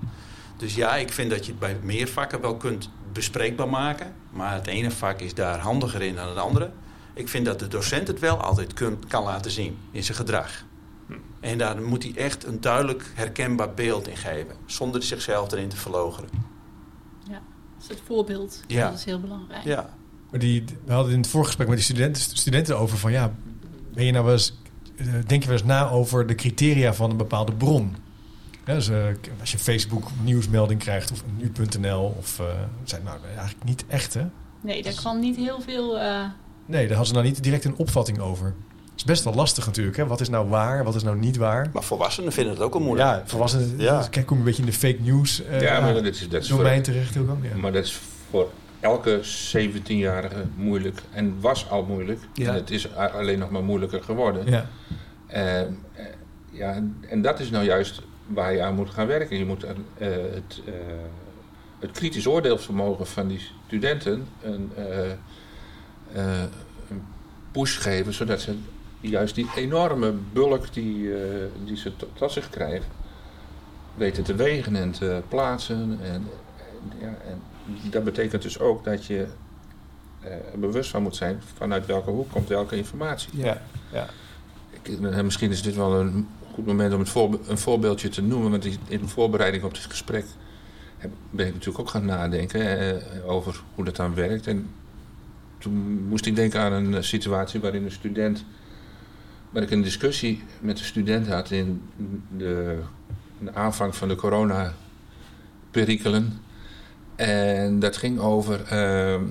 Dus 0.57 0.75
ja, 0.75 0.97
ik 0.97 1.13
vind 1.13 1.31
dat 1.31 1.47
je 1.47 1.51
het 1.51 1.61
bij 1.61 1.77
meer 1.83 2.09
vakken 2.09 2.41
wel 2.41 2.57
kunt 2.57 2.89
bespreekbaar 3.13 3.69
maken. 3.69 4.13
Maar 4.31 4.55
het 4.55 4.67
ene 4.67 4.91
vak 4.91 5.21
is 5.21 5.35
daar 5.35 5.59
handiger 5.59 6.03
in 6.03 6.15
dan 6.15 6.29
het 6.29 6.37
andere. 6.37 6.71
Ik 7.15 7.29
vind 7.29 7.45
dat 7.47 7.59
de 7.59 7.69
docent 7.69 8.09
het 8.09 8.19
wel 8.19 8.37
altijd 8.37 8.75
kun- 8.75 9.03
kan 9.09 9.25
laten 9.25 9.51
zien 9.51 9.77
in 9.91 10.05
zijn 10.05 10.17
gedrag. 10.17 10.65
En 11.41 11.59
daar 11.59 11.83
moet 11.83 12.03
hij 12.03 12.13
echt 12.17 12.45
een 12.47 12.61
duidelijk 12.61 13.13
herkenbaar 13.15 13.75
beeld 13.75 14.09
in 14.09 14.17
geven. 14.17 14.55
Zonder 14.67 15.03
zichzelf 15.03 15.53
erin 15.53 15.69
te 15.69 15.77
verlogeren. 15.77 16.29
Dus 17.79 17.89
het 17.89 18.01
voorbeeld, 18.07 18.63
Ja. 18.67 18.89
dat 18.89 18.99
is 18.99 19.05
heel 19.05 19.21
belangrijk. 19.21 19.65
Ja. 19.65 19.95
Maar 20.31 20.41
die, 20.41 20.65
we 20.85 20.93
hadden 20.93 21.13
in 21.13 21.19
het 21.19 21.29
voorgesprek 21.29 21.67
met 21.69 21.77
die 21.77 21.85
studenten, 21.85 22.23
studenten 22.23 22.79
over 22.79 22.99
van 22.99 23.13
ja, 23.13 23.33
ben 23.95 24.05
je 24.05 24.13
nou 24.13 24.25
wel 24.25 24.33
eens, 24.35 24.59
eh, 24.97 25.07
denk 25.27 25.43
je 25.43 25.49
wel 25.49 25.57
eens 25.59 25.67
na 25.67 25.89
over 25.91 26.27
de 26.27 26.35
criteria 26.35 26.95
van 26.95 27.11
een 27.11 27.17
bepaalde 27.17 27.53
bron? 27.53 27.97
Dus, 28.75 28.89
eh, 28.89 28.97
als 29.41 29.53
je 29.53 29.59
Facebook 29.59 30.09
nieuwsmelding 30.23 30.81
krijgt 30.81 31.13
of 31.13 31.23
nu.nl 31.37 32.15
of 32.19 32.39
eh, 32.41 32.47
zijn 32.85 33.03
nou 33.05 33.19
eigenlijk 33.37 33.65
niet 33.65 33.85
echt 33.89 34.15
hè? 34.15 34.27
Nee, 34.61 34.83
daar 34.83 34.93
kwam 34.95 35.21
niet 35.21 35.37
heel 35.37 35.61
veel... 35.61 35.99
eh, 35.99 36.25
Nee, 36.67 36.81
daar 36.81 36.97
hadden 36.97 37.07
ze 37.07 37.13
nou 37.13 37.25
niet 37.27 37.43
direct 37.43 37.65
een 37.65 37.77
opvatting 37.77 38.19
over. 38.19 38.47
Het 38.47 39.01
is 39.01 39.05
best 39.05 39.25
wel 39.25 39.35
lastig 39.35 39.67
natuurlijk. 39.67 39.97
Hè? 39.97 40.07
Wat 40.07 40.21
is 40.21 40.29
nou 40.29 40.49
waar, 40.49 40.85
wat 40.85 40.95
is 40.95 41.03
nou 41.03 41.19
niet 41.19 41.37
waar? 41.37 41.71
Maar 41.73 41.83
volwassenen 41.83 42.33
vinden 42.33 42.53
het 42.55 42.63
ook 42.63 42.73
wel 42.73 42.83
moeilijk. 42.83 43.09
Ja, 43.09 43.23
volwassenen. 43.27 43.79
Ja. 43.79 44.07
Kijk, 44.11 44.27
kom 44.27 44.37
je 44.37 44.43
een 44.43 44.49
beetje 44.49 44.63
in 44.63 44.69
de 44.69 44.75
fake 44.77 44.99
news 45.01 45.45
eh, 45.45 45.61
ja, 45.61 45.81
maar 45.81 45.95
dat 45.95 46.05
is, 46.05 46.29
dat 46.29 46.43
is 46.43 46.49
voor, 46.49 46.59
domein 46.59 46.83
terecht 46.83 47.17
ook. 47.17 47.29
Ja. 47.43 47.57
Maar 47.57 47.73
dat 47.73 47.85
is 47.85 47.99
voor 48.31 48.51
elke 48.81 49.21
17-jarige 49.57 50.45
moeilijk. 50.57 51.03
En 51.13 51.41
was 51.41 51.71
al 51.71 51.85
moeilijk. 51.85 52.21
Ja. 52.35 52.49
En 52.49 52.55
het 52.55 52.71
is 52.71 52.95
alleen 52.95 53.39
nog 53.39 53.51
maar 53.51 53.65
moeilijker 53.65 54.03
geworden. 54.03 54.47
ja. 54.47 54.67
Ja, 56.51 56.83
en 57.09 57.23
dat 57.23 57.41
is 57.41 57.51
nou 57.51 57.65
juist 57.65 58.03
waar 58.27 58.53
je 58.53 58.63
aan 58.63 58.75
moet 58.75 58.91
gaan 58.91 59.07
werken. 59.07 59.39
Je 59.39 59.45
moet 59.45 59.67
aan, 59.67 59.85
eh, 59.99 60.09
het, 60.09 60.61
eh, 60.65 60.75
het 61.79 61.91
kritisch 61.91 62.27
oordeelsvermogen 62.27 63.07
van 63.07 63.29
die 63.29 63.41
studenten 63.67 64.27
een, 64.43 64.73
eh, 64.77 65.11
een 66.89 67.03
push 67.53 67.79
geven, 67.79 68.13
zodat 68.13 68.41
ze 68.41 68.55
juist 69.01 69.35
die 69.35 69.51
enorme 69.57 70.15
bulk 70.33 70.73
die, 70.73 71.11
die 71.65 71.77
ze 71.77 71.97
tot, 71.97 72.09
tot 72.13 72.33
zich 72.33 72.51
krijgen, 72.51 72.89
weten 73.95 74.23
te 74.23 74.35
wegen 74.35 74.77
en 74.77 74.91
te 74.91 75.23
plaatsen. 75.29 75.99
En, 76.03 76.11
en, 76.13 76.29
ja, 77.01 77.15
en 77.29 77.43
dat 77.91 78.05
betekent 78.05 78.43
dus 78.43 78.59
ook 78.59 78.85
dat 78.85 79.05
je 79.07 79.27
er 80.21 80.59
bewust 80.59 80.91
van 80.91 81.03
moet 81.03 81.17
zijn 81.17 81.43
vanuit 81.57 81.87
welke 81.87 82.11
hoek 82.11 82.31
komt 82.31 82.49
welke 82.49 82.77
informatie. 82.77 83.39
Ja. 83.39 83.63
ja. 83.93 84.09
Ik, 84.83 85.01
misschien 85.23 85.51
is 85.51 85.63
dit 85.63 85.75
wel 85.75 86.01
een 86.01 86.29
goed 86.53 86.67
moment 86.67 86.95
om 86.95 87.01
het 87.01 87.15
een 87.49 87.59
voorbeeldje 87.59 88.09
te 88.09 88.23
noemen. 88.23 88.51
Want 88.51 88.65
in 88.65 88.79
de 89.01 89.09
voorbereiding 89.09 89.65
op 89.65 89.75
dit 89.75 89.83
gesprek 89.85 90.25
heb- 90.99 91.11
ben 91.31 91.47
ik 91.47 91.53
natuurlijk 91.53 91.81
ook 91.81 91.89
gaan 91.91 92.05
nadenken 92.05 92.79
eh, 92.79 92.95
over 93.31 93.63
hoe 93.75 93.85
dat 93.85 93.97
dan 93.97 94.15
werkt. 94.15 94.47
En 94.47 94.71
toen 95.59 96.05
moest 96.09 96.27
ik 96.27 96.37
denken 96.37 96.61
aan 96.61 96.73
een 96.73 96.95
eh, 96.95 97.03
situatie 97.03 97.61
waarin 97.61 97.85
een 97.85 97.91
student. 97.93 98.45
waar 99.51 99.63
ik 99.63 99.71
een 99.71 99.83
discussie 99.83 100.43
met 100.61 100.77
de 100.77 100.85
student 100.85 101.29
had 101.29 101.51
in 101.51 101.83
de, 102.37 102.79
in 103.39 103.45
de 103.45 103.55
aanvang 103.55 103.97
van 103.97 104.09
de 104.09 104.15
corona-perikelen. 104.15 106.39
En 107.17 107.79
dat 107.79 107.97
ging 107.97 108.19
over. 108.19 108.63
ehm, 108.65 109.23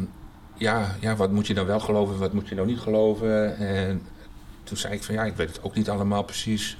ja, 0.57 0.95
ja, 0.99 1.15
wat 1.15 1.31
moet 1.31 1.47
je 1.47 1.53
dan 1.53 1.65
wel 1.65 1.79
geloven, 1.79 2.17
wat 2.17 2.33
moet 2.33 2.49
je 2.49 2.55
nou 2.55 2.67
niet 2.67 2.79
geloven? 2.79 3.57
En 3.57 4.01
toen 4.63 4.77
zei 4.77 4.93
ik 4.93 5.03
van 5.03 5.15
ja, 5.15 5.23
ik 5.23 5.35
weet 5.35 5.47
het 5.47 5.63
ook 5.63 5.75
niet 5.75 5.89
allemaal 5.89 6.23
precies. 6.23 6.77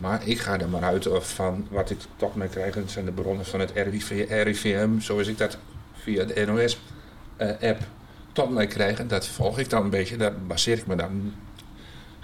Maar 0.00 0.26
ik 0.26 0.38
ga 0.38 0.60
er 0.60 0.68
maar 0.68 0.82
uit 0.82 1.08
van 1.10 1.66
wat 1.70 1.90
ik 1.90 1.98
toch 2.16 2.34
mee 2.34 2.48
krijg. 2.48 2.74
Dat 2.74 2.90
zijn 2.90 3.04
de 3.04 3.12
bronnen 3.12 3.46
van 3.46 3.60
het 3.60 3.72
RIV, 3.74 4.26
RIVM, 4.28 4.98
zoals 4.98 5.26
ik 5.26 5.38
dat 5.38 5.58
via 5.92 6.24
de 6.24 6.46
NOS-app 6.46 7.80
tot 8.32 8.50
mij 8.50 8.66
krijg. 8.66 8.98
En 8.98 9.08
dat 9.08 9.26
volg 9.26 9.58
ik 9.58 9.70
dan 9.70 9.84
een 9.84 9.90
beetje, 9.90 10.16
daar 10.16 10.34
baseer 10.46 10.78
ik 10.78 10.86
me 10.86 10.96
dan. 10.96 11.34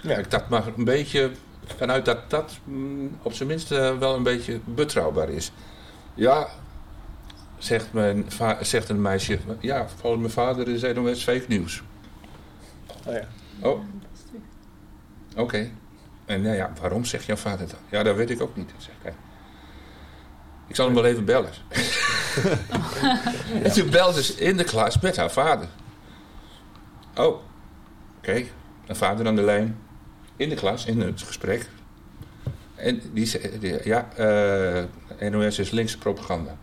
Ja, 0.01 0.17
ik 0.17 0.31
dat 0.31 0.49
maar 0.49 0.67
een 0.77 0.83
beetje 0.83 1.31
vanuit 1.65 2.05
dat 2.05 2.29
dat 2.29 2.57
mm, 2.63 3.17
op 3.21 3.33
zijn 3.33 3.47
minst 3.47 3.71
eh, 3.71 3.97
wel 3.97 4.15
een 4.15 4.23
beetje 4.23 4.59
betrouwbaar 4.65 5.29
is. 5.29 5.51
Ja, 6.13 6.47
zegt, 7.57 7.93
mijn 7.93 8.25
zegt 8.61 8.89
een 8.89 9.01
meisje... 9.01 9.39
Ja, 9.59 9.87
volgens 9.95 10.21
mijn 10.21 10.33
vader 10.33 10.67
is 10.67 10.93
NOS 10.93 11.23
fake 11.23 11.45
nieuws. 11.47 11.83
Oh 13.05 13.13
ja. 13.13 13.27
Oh, 13.59 13.79
oké. 15.35 15.69
En 16.25 16.41
nou 16.41 16.55
ja, 16.55 16.71
waarom 16.81 17.05
zegt 17.05 17.25
jouw 17.25 17.35
vader 17.35 17.67
dat? 17.67 17.79
Ja, 17.89 18.03
dat 18.03 18.15
weet 18.15 18.29
ik 18.29 18.41
ook 18.41 18.55
niet. 18.55 18.71
Zeg 18.77 18.93
ik. 19.03 19.13
Ik 20.67 20.75
zal 20.75 20.85
hem 20.85 20.95
wel 20.95 21.05
even 21.05 21.25
bellen. 21.25 21.49
en 23.63 23.71
toen 23.71 23.89
belde 23.89 24.23
ze 24.23 24.33
in 24.33 24.57
de 24.57 24.63
klas 24.63 24.99
met 24.99 25.15
haar 25.17 25.31
vader. 25.31 25.67
Oh, 27.15 27.41
oké. 28.17 28.43
Een 28.85 28.95
vader 28.95 29.27
aan 29.27 29.35
de 29.35 29.41
lijn. 29.41 29.77
In 30.35 30.49
de 30.49 30.55
klas, 30.55 30.85
in 30.85 31.01
het 31.01 31.21
gesprek. 31.21 31.69
En 32.75 33.01
die 33.13 33.25
zei, 33.25 33.81
ja, 33.83 34.09
eh, 34.15 35.29
NOS 35.29 35.59
is 35.59 35.71
linkse 35.71 35.97
propaganda. 35.97 36.57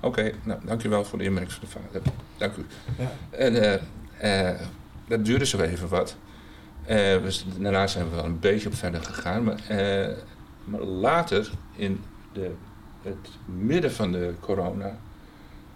Oké, 0.00 0.32
nou, 0.42 0.60
dankjewel 0.64 1.04
voor 1.04 1.18
de 1.18 1.24
inbreng 1.24 1.52
van 1.52 1.60
de 1.60 1.66
vader. 1.66 2.02
Dank 2.36 2.56
u. 2.56 2.66
Ja. 2.98 3.12
En 3.30 3.80
eh, 4.18 4.50
eh, 4.50 4.60
dat 5.08 5.24
duurde 5.24 5.46
zo 5.46 5.60
even 5.60 5.88
wat. 5.88 6.16
We, 6.86 7.42
daarna 7.58 7.86
zijn 7.86 8.10
we 8.10 8.16
wel 8.16 8.24
een 8.24 8.38
beetje 8.38 8.68
op 8.68 8.74
verder 8.74 9.02
gegaan. 9.02 9.44
Maar, 9.44 9.68
eh, 9.68 10.16
maar 10.64 10.80
later, 10.80 11.50
in 11.76 12.00
de, 12.32 12.50
het 13.02 13.28
midden 13.44 13.92
van 13.92 14.12
de 14.12 14.34
corona, 14.40 14.98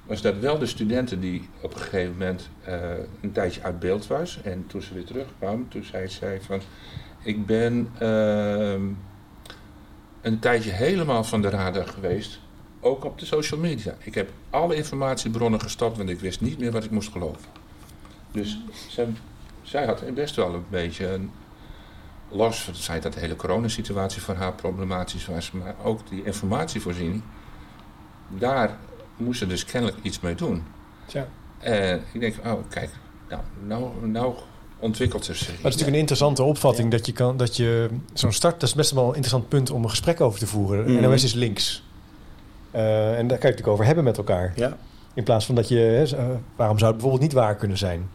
was 0.06 0.22
dat 0.22 0.38
wel 0.38 0.58
de 0.58 0.66
studenten 0.66 1.20
die 1.20 1.48
op 1.60 1.74
een 1.74 1.80
gegeven 1.80 2.12
moment 2.12 2.48
eh, 2.64 2.80
een 3.20 3.32
tijdje 3.32 3.62
uit 3.62 3.78
beeld 3.78 4.06
was. 4.06 4.40
En 4.42 4.64
toen 4.66 4.82
ze 4.82 4.94
weer 4.94 5.04
terugkwam, 5.04 5.68
toen 5.68 5.84
zei 5.84 6.08
zij 6.08 6.40
van... 6.40 6.60
Ik 7.22 7.46
ben 7.46 7.90
ehm, 7.98 8.82
een 10.20 10.38
tijdje 10.38 10.70
helemaal 10.70 11.24
van 11.24 11.42
de 11.42 11.50
radar 11.50 11.86
geweest. 11.86 12.40
Ook 12.80 13.04
op 13.04 13.18
de 13.18 13.26
social 13.26 13.60
media. 13.60 13.94
Ik 13.98 14.14
heb 14.14 14.30
alle 14.50 14.74
informatiebronnen 14.74 15.60
gestopt, 15.60 15.96
want 15.96 16.08
ik 16.08 16.20
wist 16.20 16.40
niet 16.40 16.58
meer 16.58 16.72
wat 16.72 16.84
ik 16.84 16.90
moest 16.90 17.12
geloven. 17.12 17.48
Dus 18.32 18.58
zij, 18.88 19.08
zij 19.66 19.86
had 19.86 20.14
best 20.14 20.36
wel 20.36 20.54
een 20.54 20.64
beetje 20.70 21.12
een... 21.12 21.30
Los 22.28 22.62
van 22.62 22.72
het 22.72 22.82
feit 22.82 23.02
dat 23.02 23.12
de 23.12 23.20
hele 23.20 23.36
coronasituatie 23.36 24.22
voor 24.22 24.34
haar 24.34 24.52
problematisch 24.52 25.26
was, 25.26 25.50
maar 25.50 25.74
ook 25.82 26.08
die 26.08 26.24
informatievoorziening, 26.24 27.22
daar 28.28 28.76
moest 29.16 29.38
ze 29.38 29.46
dus 29.46 29.64
kennelijk 29.64 29.98
iets 30.02 30.20
mee 30.20 30.34
doen. 30.34 30.62
Tja. 31.06 31.28
En 31.58 32.02
ik 32.12 32.20
denk, 32.20 32.34
oh 32.44 32.52
kijk, 32.68 32.90
nou, 33.28 33.42
nou, 33.66 34.06
nou 34.06 34.34
ontwikkelt 34.78 35.24
ze 35.24 35.34
zich. 35.34 35.46
Maar 35.46 35.54
het 35.56 35.58
is 35.58 35.62
natuurlijk 35.62 35.92
een 35.92 36.00
interessante 36.00 36.42
opvatting 36.42 36.90
dat 36.90 37.06
je 37.06 37.12
kan 37.12 37.36
dat 37.36 37.56
je 37.56 37.88
zo'n 38.12 38.32
start, 38.32 38.60
dat 38.60 38.68
is 38.68 38.74
best 38.74 38.90
wel 38.90 39.02
een 39.02 39.14
interessant 39.14 39.48
punt 39.48 39.70
om 39.70 39.82
een 39.82 39.90
gesprek 39.90 40.20
over 40.20 40.38
te 40.38 40.46
voeren. 40.46 40.92
Mhm. 40.92 41.02
NOS 41.02 41.24
is 41.24 41.32
links. 41.32 41.82
Eh, 42.70 42.82
en 42.82 43.04
daar 43.06 43.14
kan 43.16 43.26
je 43.28 43.32
het 43.32 43.42
natuurlijk 43.42 43.66
over 43.66 43.84
hebben 43.84 44.04
met 44.04 44.16
elkaar. 44.16 44.52
Ja. 44.56 44.76
In 45.14 45.24
plaats 45.24 45.46
van 45.46 45.54
dat 45.54 45.68
je, 45.68 46.12
eh, 46.16 46.24
waarom 46.56 46.78
zou 46.78 46.92
het 46.92 47.00
bijvoorbeeld 47.00 47.22
niet 47.22 47.32
waar 47.32 47.56
kunnen 47.56 47.78
zijn? 47.78 48.08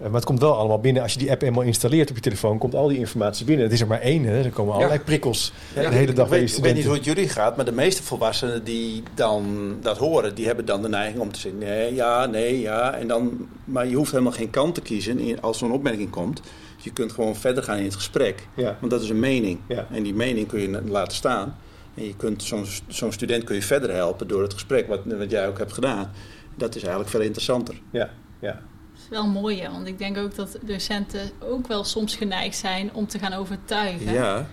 Eh, 0.00 0.06
maar 0.06 0.14
het 0.14 0.24
komt 0.24 0.40
wel 0.40 0.54
allemaal 0.56 0.80
binnen. 0.80 1.02
Als 1.02 1.12
je 1.12 1.18
die 1.18 1.30
app 1.30 1.42
eenmaal 1.42 1.62
installeert 1.62 2.10
op 2.10 2.16
je 2.16 2.22
telefoon, 2.22 2.58
komt 2.58 2.74
al 2.74 2.88
die 2.88 2.98
informatie 2.98 3.46
binnen. 3.46 3.64
Het 3.64 3.74
is 3.74 3.80
er 3.80 3.86
maar 3.86 4.00
één. 4.00 4.24
Hè. 4.24 4.42
Er 4.42 4.50
komen 4.50 4.74
allerlei 4.74 5.00
prikkels 5.00 5.52
Ja, 5.74 5.90
de 5.90 5.96
hele 5.96 6.12
dag 6.12 6.24
ik 6.24 6.30
bij 6.30 6.40
je 6.40 6.56
ik 6.56 6.62
weet 6.62 6.74
niet 6.74 6.84
hoe 6.84 6.94
het 6.94 7.04
jullie 7.04 7.28
gaat, 7.28 7.56
maar 7.56 7.64
de 7.64 7.72
meeste 7.72 8.02
volwassenen 8.02 8.64
die 8.64 9.02
dan 9.14 9.74
dat 9.82 9.98
horen, 9.98 10.34
die 10.34 10.46
hebben 10.46 10.64
dan 10.64 10.82
de 10.82 10.88
neiging 10.88 11.20
om 11.20 11.32
te 11.32 11.40
zeggen 11.40 11.60
nee, 11.60 11.94
ja, 11.94 12.26
nee, 12.26 12.60
ja. 12.60 12.94
En 12.94 13.08
dan, 13.08 13.48
maar 13.64 13.86
je 13.86 13.96
hoeft 13.96 14.10
helemaal 14.10 14.32
geen 14.32 14.50
kant 14.50 14.74
te 14.74 14.80
kiezen 14.80 15.40
als 15.40 15.58
zo'n 15.58 15.72
opmerking 15.72 16.10
komt. 16.10 16.42
Dus 16.76 16.84
je 16.84 16.92
kunt 16.92 17.12
gewoon 17.12 17.36
verder 17.36 17.62
gaan 17.62 17.78
in 17.78 17.84
het 17.84 17.94
gesprek. 17.94 18.46
Ja. 18.56 18.76
Want 18.80 18.92
dat 18.92 19.02
is 19.02 19.08
een 19.08 19.18
mening. 19.20 19.58
En 19.90 20.02
die 20.02 20.14
mening 20.14 20.46
kun 20.46 20.60
je 20.60 20.82
laten 20.86 21.16
staan. 21.16 21.56
En 21.94 22.04
je 22.04 22.16
kunt 22.16 22.42
zo'n 22.42 22.66
zo'n 22.88 23.12
student 23.12 23.44
kun 23.44 23.54
je 23.54 23.62
verder 23.62 23.94
helpen 23.94 24.28
door 24.28 24.42
het 24.42 24.52
gesprek, 24.52 24.88
wat, 24.88 25.00
wat 25.04 25.30
jij 25.30 25.48
ook 25.48 25.58
hebt 25.58 25.72
gedaan. 25.72 26.12
Dat 26.56 26.74
is 26.74 26.80
eigenlijk 26.80 27.10
veel 27.10 27.20
interessanter. 27.20 27.80
Ja, 27.90 28.10
ja. 28.38 28.60
Wel 29.10 29.26
mooi, 29.26 29.60
hè, 29.60 29.70
want 29.70 29.86
ik 29.86 29.98
denk 29.98 30.16
ook 30.18 30.34
dat 30.34 30.58
docenten 30.62 31.30
ook 31.40 31.66
wel 31.66 31.84
soms 31.84 32.16
geneigd 32.16 32.56
zijn 32.56 32.90
om 32.92 33.06
te 33.06 33.18
gaan 33.18 33.32
overtuigen. 33.32 34.12
Ja, 34.12 34.46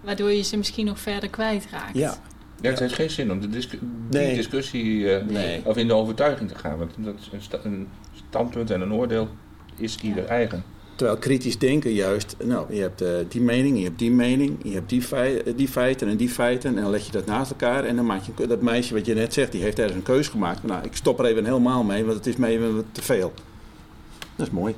Waardoor 0.00 0.32
je 0.32 0.42
ze 0.42 0.56
misschien 0.56 0.86
nog 0.86 0.98
verder 0.98 1.30
kwijtraakt. 1.30 1.96
ja. 1.96 2.14
Ja, 2.60 2.70
het 2.70 2.78
heeft 2.78 2.94
geen 2.94 3.10
zin 3.10 3.30
om 3.32 3.40
de 3.40 3.48
discu- 3.48 3.78
die 4.10 4.34
discussie 4.34 5.10
eh, 5.10 5.26
Nee. 5.26 5.60
of 5.64 5.76
in 5.76 5.86
de 5.86 5.94
overtuiging 5.94 6.48
te 6.50 6.58
gaan. 6.58 6.78
Want 6.78 6.90
dat 6.98 7.14
is 7.20 7.28
een, 7.32 7.42
sta- 7.42 7.58
een 7.62 7.88
standpunt 8.28 8.70
en 8.70 8.80
een 8.80 8.92
oordeel 8.92 9.28
is 9.76 9.96
ieder 10.02 10.24
eigen. 10.24 10.64
Terwijl 10.96 11.18
kritisch 11.18 11.58
denken 11.58 11.92
juist, 11.92 12.36
nou, 12.44 12.74
je 12.74 12.80
hebt 12.80 13.00
eh, 13.00 13.08
die 13.28 13.40
mening, 13.40 13.78
je 13.78 13.84
hebt 13.84 13.98
die 13.98 14.10
mening, 14.10 14.56
je 14.62 14.72
hebt 14.72 14.88
die, 14.88 15.02
fei- 15.02 15.36
eh, 15.36 15.52
die 15.56 15.68
feiten 15.68 16.08
en 16.08 16.16
die 16.16 16.28
feiten. 16.28 16.76
En 16.76 16.82
dan 16.82 16.90
leg 16.90 17.06
je 17.06 17.12
dat 17.12 17.26
naast 17.26 17.50
elkaar 17.50 17.84
en 17.84 17.96
dan 17.96 18.06
maak 18.06 18.22
je 18.36 18.46
dat 18.46 18.60
meisje 18.62 18.94
wat 18.94 19.06
je 19.06 19.14
net 19.14 19.32
zegt, 19.32 19.52
die 19.52 19.62
heeft 19.62 19.78
ergens 19.78 19.96
een 19.96 20.02
keus 20.02 20.28
gemaakt. 20.28 20.62
Nou, 20.62 20.84
ik 20.84 20.96
stop 20.96 21.18
er 21.18 21.24
even 21.24 21.44
helemaal 21.44 21.82
mee, 21.84 22.04
want 22.04 22.16
het 22.16 22.26
is 22.26 22.36
me 22.36 22.46
even 22.46 22.84
te 22.92 23.02
veel. 23.02 23.32
Dat 24.36 24.46
is 24.46 24.52
mooi. 24.52 24.74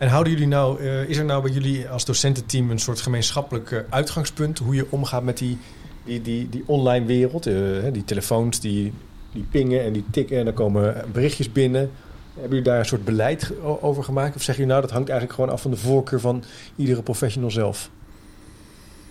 En 0.00 0.08
houden 0.08 0.32
jullie 0.32 0.48
nou, 0.48 0.80
eh, 0.80 1.08
is 1.08 1.16
er 1.16 1.24
nou 1.24 1.42
bij 1.42 1.50
jullie 1.50 1.88
als 1.88 2.04
docententeam 2.04 2.70
een 2.70 2.78
soort 2.78 3.00
gemeenschappelijk 3.00 3.70
eh, 3.70 3.80
uitgangspunt 3.88 4.58
hoe 4.58 4.74
je 4.74 4.86
omgaat 4.90 5.22
met 5.22 5.38
die, 5.38 5.58
die, 6.04 6.22
die, 6.22 6.48
die 6.48 6.62
online 6.66 7.06
wereld? 7.06 7.46
Eh, 7.46 7.54
hè, 7.54 7.90
die 7.90 8.04
telefoons 8.04 8.60
die, 8.60 8.92
die 9.32 9.44
pingen 9.50 9.84
en 9.84 9.92
die 9.92 10.04
tikken 10.10 10.38
en 10.38 10.44
dan 10.44 10.54
komen 10.54 11.04
berichtjes 11.12 11.52
binnen. 11.52 11.90
Hebben 12.32 12.48
jullie 12.48 12.64
daar 12.64 12.78
een 12.78 12.84
soort 12.84 13.04
beleid 13.04 13.52
over 13.62 14.04
gemaakt? 14.04 14.36
Of 14.36 14.42
zeggen 14.42 14.54
jullie 14.54 14.70
nou 14.70 14.80
dat 14.80 14.90
hangt 14.90 15.08
eigenlijk 15.08 15.38
gewoon 15.38 15.54
af 15.54 15.62
van 15.62 15.70
de 15.70 15.76
voorkeur 15.76 16.20
van 16.20 16.44
iedere 16.76 17.02
professional 17.02 17.50
zelf? 17.50 17.90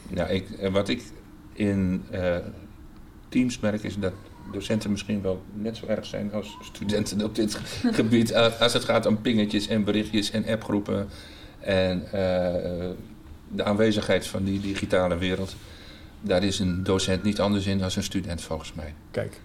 Nou, 0.08 0.30
ik, 0.30 0.70
wat 0.72 0.90
ik 0.90 1.04
in 1.54 2.04
eh, 2.12 2.38
teams 3.30 3.60
merk 3.60 3.84
is 3.84 3.98
dat 4.00 4.14
docenten 4.52 4.92
misschien 4.92 5.22
wel 5.22 5.42
net 5.54 5.78
zo 5.78 5.86
erg 5.86 6.06
zijn 6.06 6.34
als 6.34 6.58
studenten 6.62 7.24
op 7.24 7.36
dit 7.36 7.60
gebied. 8.00 8.34
Als 8.36 8.74
het 8.74 8.84
gaat 8.84 9.06
om 9.06 9.22
pingetjes 9.22 9.68
en 9.68 9.84
berichtjes 9.84 10.32
en 10.32 10.48
appgroepen 10.48 11.10
en 11.60 12.06
eh, 12.06 12.90
de 13.52 13.64
aanwezigheid 13.64 14.28
van 14.28 14.44
die 14.44 14.60
digitale 14.60 15.18
wereld. 15.18 15.56
Daar 16.22 16.44
is 16.44 16.60
een 16.60 16.84
docent 16.84 17.24
niet 17.24 17.40
anders 17.40 17.66
in 17.66 17.78
dan 17.78 17.90
een 17.96 18.04
student 18.04 18.42
volgens 18.42 18.74
mij. 18.74 18.94
Kijk, 19.12 19.40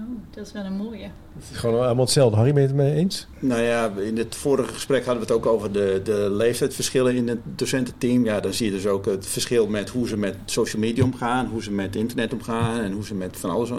Oh, 0.00 0.04
dat 0.30 0.46
is 0.46 0.52
wel 0.52 0.64
een 0.64 0.76
mooie. 0.76 1.10
het 1.34 1.50
is 1.52 1.56
gewoon 1.56 1.84
allemaal 1.84 2.04
hetzelfde. 2.04 2.36
Harry, 2.36 2.52
ben 2.52 2.62
je 2.62 2.68
het 2.68 2.76
mee 2.76 2.94
eens? 2.94 3.26
Nou 3.38 3.62
ja, 3.62 3.90
in 3.96 4.16
het 4.16 4.34
vorige 4.34 4.72
gesprek 4.72 5.04
hadden 5.04 5.26
we 5.26 5.32
het 5.32 5.42
ook 5.42 5.52
over 5.52 5.72
de, 5.72 6.00
de 6.04 6.28
leeftijdsverschillen 6.30 7.14
in 7.14 7.28
het 7.28 7.38
docententeam. 7.44 8.24
Ja, 8.24 8.40
dan 8.40 8.52
zie 8.52 8.66
je 8.66 8.72
dus 8.72 8.86
ook 8.86 9.04
het 9.04 9.26
verschil 9.26 9.66
met 9.66 9.88
hoe 9.88 10.08
ze 10.08 10.16
met 10.16 10.36
social 10.44 10.82
media 10.82 11.04
omgaan, 11.04 11.46
hoe 11.46 11.62
ze 11.62 11.70
met 11.70 11.96
internet 11.96 12.32
omgaan 12.32 12.80
en 12.80 12.92
hoe 12.92 13.04
ze 13.04 13.14
met 13.14 13.36
van 13.36 13.50
alles. 13.50 13.70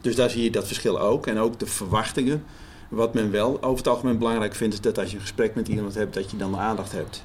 Dus 0.00 0.16
daar 0.16 0.30
zie 0.30 0.42
je 0.42 0.50
dat 0.50 0.66
verschil 0.66 1.00
ook. 1.00 1.26
En 1.26 1.38
ook 1.38 1.58
de 1.58 1.66
verwachtingen. 1.66 2.44
Wat 2.88 3.14
men 3.14 3.30
wel 3.30 3.62
over 3.62 3.76
het 3.76 3.88
algemeen 3.88 4.18
belangrijk 4.18 4.54
vindt, 4.54 4.74
is 4.74 4.80
dat 4.80 4.98
als 4.98 5.10
je 5.10 5.14
een 5.14 5.22
gesprek 5.22 5.54
met 5.54 5.68
iemand 5.68 5.94
hebt, 5.94 6.14
dat 6.14 6.30
je 6.30 6.36
dan 6.36 6.56
aandacht 6.56 6.92
hebt. 6.92 7.24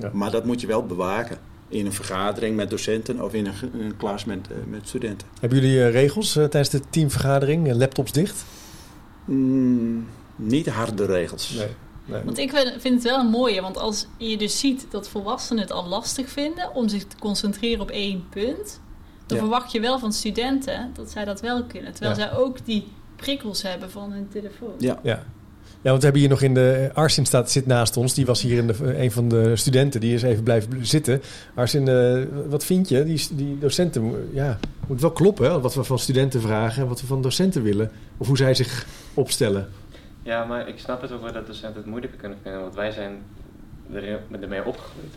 Ja. 0.00 0.10
Maar 0.12 0.30
dat 0.30 0.44
moet 0.44 0.60
je 0.60 0.66
wel 0.66 0.86
bewaken. 0.86 1.38
In 1.70 1.86
een 1.86 1.92
vergadering 1.92 2.56
met 2.56 2.70
docenten 2.70 3.20
of 3.24 3.34
in 3.34 3.46
een, 3.46 3.80
een 3.80 3.96
klas 3.96 4.24
met, 4.24 4.48
eh, 4.50 4.56
met 4.66 4.88
studenten. 4.88 5.26
Hebben 5.40 5.60
jullie 5.60 5.82
eh, 5.84 5.90
regels 5.92 6.36
eh, 6.36 6.44
tijdens 6.44 6.68
de 6.70 6.80
teamvergadering? 6.90 7.72
Laptops 7.72 8.12
dicht? 8.12 8.44
Mm, 9.24 10.06
niet 10.36 10.68
harde 10.68 11.04
regels. 11.06 11.54
nee. 12.06 12.22
Want 12.24 12.38
ik 12.38 12.50
vind 12.50 12.72
vind 12.78 12.94
het 12.94 13.02
wel 13.12 13.20
een 13.20 13.30
mooie, 13.30 13.60
want 13.60 13.76
als 13.78 14.06
je 14.16 14.36
dus 14.36 14.58
ziet 14.58 14.86
dat 14.90 15.08
volwassenen 15.08 15.62
het 15.62 15.72
al 15.72 15.86
lastig 15.86 16.28
vinden 16.28 16.74
om 16.74 16.88
zich 16.88 17.04
te 17.04 17.16
concentreren 17.20 17.80
op 17.80 17.90
één 17.90 18.24
punt, 18.30 18.80
dan 19.26 19.36
Ja. 19.38 19.42
verwacht 19.44 19.72
je 19.72 19.80
wel 19.80 19.98
van 19.98 20.12
studenten 20.12 20.90
dat 20.94 21.10
zij 21.10 21.24
dat 21.24 21.40
wel 21.40 21.64
kunnen. 21.64 21.92
Terwijl 21.92 22.18
Ja. 22.18 22.22
zij 22.28 22.36
ook 22.38 22.66
die 22.66 22.88
prikkels 23.16 23.62
hebben 23.62 23.90
van 23.90 24.12
hun 24.12 24.28
telefoon. 24.28 24.74
Ja. 24.78 24.98
Ja. 25.02 25.24
Ja, 25.82 25.90
want 25.90 25.98
we 25.98 26.04
hebben 26.04 26.20
hier 26.20 26.30
nog 26.30 26.42
in 26.42 26.54
de... 26.54 26.90
Arsin 26.94 27.26
staat, 27.26 27.50
zit 27.50 27.66
naast 27.66 27.96
ons. 27.96 28.14
Die 28.14 28.26
was 28.26 28.42
hier 28.42 28.58
in 28.58 28.66
de, 28.66 28.98
een 28.98 29.10
van 29.10 29.28
de 29.28 29.56
studenten. 29.56 30.00
Die 30.00 30.14
is 30.14 30.22
even 30.22 30.42
blijven 30.42 30.86
zitten. 30.86 31.22
Arsin, 31.54 31.88
eh, 31.88 32.22
wat 32.48 32.64
vind 32.64 32.88
je? 32.88 33.04
Die, 33.04 33.26
die 33.32 33.58
docenten... 33.58 34.28
Ja, 34.32 34.58
moet 34.86 35.00
wel 35.00 35.12
kloppen, 35.12 35.50
hè? 35.50 35.60
Wat 35.60 35.74
we 35.74 35.84
van 35.84 35.98
studenten 35.98 36.40
vragen... 36.40 36.82
en 36.82 36.88
wat 36.88 37.00
we 37.00 37.06
van 37.06 37.22
docenten 37.22 37.62
willen. 37.62 37.90
Of 38.16 38.26
hoe 38.26 38.36
zij 38.36 38.54
zich 38.54 38.86
opstellen. 39.14 39.68
Ja, 40.22 40.44
maar 40.44 40.68
ik 40.68 40.78
snap 40.78 41.00
het 41.00 41.12
ook 41.12 41.22
wel 41.22 41.32
dat 41.32 41.46
docenten 41.46 41.80
het 41.80 41.90
moeilijker 41.90 42.18
kunnen 42.18 42.38
vinden, 42.42 42.60
want 42.60 42.74
wij 42.74 42.90
zijn 42.90 43.22
er, 43.92 44.20
ermee 44.40 44.64
opgegroeid. 44.64 45.14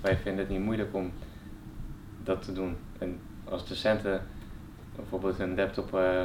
Wij 0.00 0.16
vinden 0.16 0.44
het 0.44 0.48
niet 0.48 0.64
moeilijk 0.64 0.94
om 0.94 1.12
dat 2.24 2.42
te 2.42 2.52
doen. 2.52 2.76
En 2.98 3.18
als 3.44 3.68
docenten 3.68 4.20
bijvoorbeeld 4.96 5.36
hun 5.36 5.54
laptop 5.54 5.94
eh, 5.94 6.24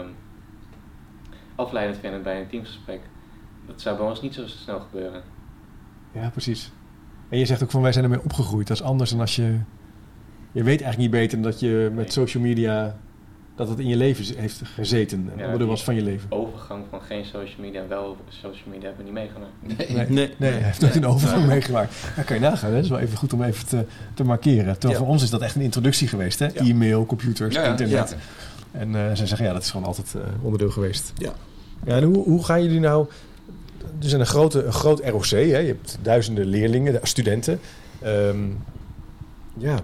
afleidend 1.55 1.97
vinden 1.99 2.23
bij 2.23 2.39
een 2.39 2.47
teamsgesprek, 2.47 3.01
dat 3.67 3.81
zou 3.81 3.97
bij 3.97 4.05
ons 4.07 4.21
niet 4.21 4.33
zo 4.33 4.47
snel 4.47 4.79
gebeuren. 4.79 5.21
Ja, 6.11 6.29
precies. 6.29 6.71
En 7.29 7.37
je 7.37 7.45
zegt 7.45 7.63
ook 7.63 7.71
van 7.71 7.81
wij 7.81 7.91
zijn 7.91 8.03
ermee 8.03 8.23
opgegroeid. 8.23 8.67
Dat 8.67 8.77
is 8.77 8.83
anders 8.83 9.09
dan 9.09 9.19
als 9.19 9.35
je... 9.35 9.57
Je 10.51 10.63
weet 10.63 10.81
eigenlijk 10.81 10.97
niet 10.97 11.11
beter 11.21 11.41
dan 11.41 11.51
dat 11.51 11.59
je 11.59 11.85
met 11.93 11.95
Nee. 12.03 12.11
social 12.11 12.43
media... 12.43 12.95
dat 13.55 13.69
het 13.69 13.79
in 13.79 13.87
je 13.87 13.95
leven 13.95 14.37
heeft 14.37 14.61
gezeten. 14.65 15.19
Een 15.19 15.37
Ja, 15.37 15.43
onderdeel 15.43 15.67
was 15.67 15.83
van 15.83 15.95
je 15.95 16.01
leven. 16.01 16.31
Overgang 16.31 16.83
van 16.89 17.01
geen 17.01 17.25
social 17.25 17.61
media, 17.61 17.87
wel 17.87 18.17
social 18.27 18.67
media 18.69 18.87
hebben 18.87 19.05
we 19.05 19.11
niet 19.11 19.13
meegemaakt. 19.13 19.51
Nee, 19.89 20.07
Nee. 20.09 20.33
nee, 20.37 20.51
hij 20.51 20.61
heeft 20.61 20.81
nooit 20.81 20.95
een 20.95 21.05
overgang 21.05 21.45
meegemaakt. 21.47 21.93
Ja, 22.15 22.23
kan 22.23 22.35
je 22.35 22.41
nagaan, 22.41 22.69
hè? 22.69 22.75
dat 22.75 22.83
is 22.83 22.89
wel 22.89 22.99
even 22.99 23.17
goed 23.17 23.33
om 23.33 23.43
even 23.43 23.67
te, 23.67 23.85
te 24.13 24.23
markeren. 24.23 24.73
Terwijl 24.73 24.91
Ja. 24.93 24.97
voor 25.05 25.07
ons 25.13 25.23
is 25.23 25.29
dat 25.29 25.41
echt 25.41 25.55
een 25.55 25.61
introductie 25.61 26.07
geweest. 26.07 26.39
Hè? 26.39 26.45
Ja. 26.45 26.53
E-mail, 26.61 27.05
computers, 27.05 27.55
Ja, 27.55 27.63
ja. 27.63 27.69
internet. 27.69 28.15
En 28.71 28.95
eh, 28.95 29.15
zij 29.15 29.25
zeggen, 29.27 29.45
ja, 29.47 29.53
dat 29.53 29.61
is 29.61 29.69
gewoon 29.71 29.85
altijd 29.85 30.15
eh, 30.15 30.21
onderdeel 30.41 30.69
geweest. 30.69 31.13
Ja. 31.17 31.31
ja 31.85 31.95
en 31.95 32.03
hoe, 32.03 32.23
hoe 32.23 32.43
gaan 32.45 32.63
jullie 32.63 32.79
nou... 32.79 33.07
Er 33.99 34.09
zijn 34.09 34.21
een, 34.21 34.27
grote, 34.27 34.63
een 34.63 34.73
groot 34.73 34.99
ROC, 34.99 35.25
hè? 35.25 35.37
je 35.37 35.53
hebt 35.53 35.97
duizenden 36.01 36.45
leerlingen, 36.45 36.99
studenten. 37.03 37.59
Ehm, 38.01 38.37
ja, 39.57 39.79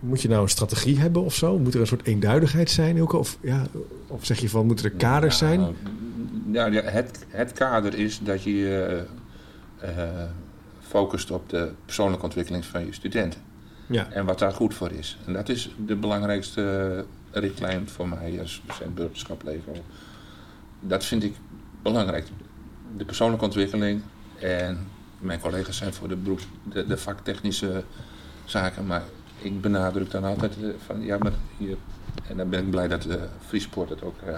moet 0.00 0.22
je 0.22 0.28
nou 0.28 0.42
een 0.42 0.48
strategie 0.48 0.98
hebben 0.98 1.24
of 1.24 1.34
zo? 1.34 1.58
Moet 1.58 1.74
er 1.74 1.80
een 1.80 1.86
soort 1.86 2.06
eenduidigheid 2.06 2.70
zijn? 2.70 3.02
Ook? 3.02 3.12
Of, 3.12 3.38
ja, 3.40 3.66
of 4.06 4.24
zeg 4.24 4.38
je 4.38 4.48
van, 4.48 4.66
moeten 4.66 4.84
er 4.84 4.90
kaders 4.90 5.38
Ja, 5.38 5.46
zijn? 5.46 5.76
Ja, 6.52 6.66
ja, 6.66 6.82
het, 6.82 7.26
het 7.28 7.52
kader 7.52 7.94
is 7.94 8.20
dat 8.22 8.42
je 8.42 8.56
je 8.56 9.04
eh, 9.78 10.02
eh, 10.02 10.28
focust 10.80 11.30
op 11.30 11.48
de 11.48 11.72
persoonlijke 11.84 12.24
ontwikkeling 12.24 12.64
van 12.64 12.86
je 12.86 12.92
studenten. 12.92 13.40
Ja. 13.86 14.10
En 14.10 14.24
wat 14.24 14.38
daar 14.38 14.52
goed 14.52 14.74
voor 14.74 14.92
is. 14.92 15.18
En 15.26 15.32
dat 15.32 15.48
is 15.48 15.74
de 15.86 15.96
belangrijkste 15.96 17.04
richtlijn 17.30 17.88
voor 17.88 18.08
mij 18.08 18.40
als 18.40 18.62
docent 18.66 18.94
burgerschap. 18.94 19.50
Dat 20.80 21.04
vind 21.04 21.22
ik 21.22 21.34
belangrijk. 21.82 22.26
De 22.96 23.04
persoonlijke 23.04 23.44
ontwikkeling 23.44 24.02
en 24.38 24.78
mijn 25.18 25.40
collega's 25.40 25.76
zijn 25.76 25.92
voor 25.94 26.08
de, 26.08 26.16
beroep, 26.16 26.40
de, 26.62 26.86
de 26.86 26.96
vaktechnische 26.96 27.84
zaken. 28.44 28.86
Maar 28.86 29.02
ik 29.38 29.60
benadruk 29.60 30.10
dan 30.10 30.24
altijd 30.24 30.52
eh, 30.62 30.68
van 30.86 31.02
ja, 31.02 31.18
maar 31.18 31.32
je, 31.56 31.76
en 32.28 32.36
dan 32.36 32.48
ben 32.48 32.60
ik 32.60 32.70
blij 32.70 32.88
dat 32.88 33.02
de 33.02 33.28
Friesport 33.46 33.88
het 33.90 34.02
ook 34.02 34.20
eh, 34.26 34.34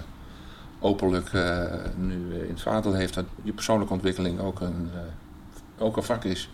openlijk 0.81 1.33
eh, 1.33 1.65
nu 1.97 2.35
eh, 2.35 2.43
in 2.43 2.49
het 2.49 2.61
vaandel 2.61 2.93
heeft. 2.95 3.15
Dat 3.15 3.25
je 3.43 3.53
persoonlijke 3.53 3.93
ontwikkeling 3.93 4.41
ook 4.41 4.61
een, 4.61 4.91
eh, 4.95 5.85
ook 5.85 5.97
een 5.97 6.03
vak 6.03 6.25
is. 6.25 6.50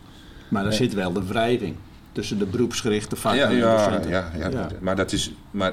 Maar 0.49 0.63
daar 0.63 0.73
zit 0.73 0.95
wel 0.95 1.13
de 1.13 1.27
wrijving 1.27 1.77
tussen 2.13 2.39
de 2.39 2.47
beroepsgerichte 2.47 3.17
vakken 3.17 3.41
ja, 3.41 3.91
en 3.91 4.03
de 4.03 4.09
ja, 4.09 4.31
ja, 4.37 4.49
Ja. 4.49 4.69
maar 4.81 4.97
dat 4.97 5.13
is. 5.13 5.33
Maar 5.51 5.73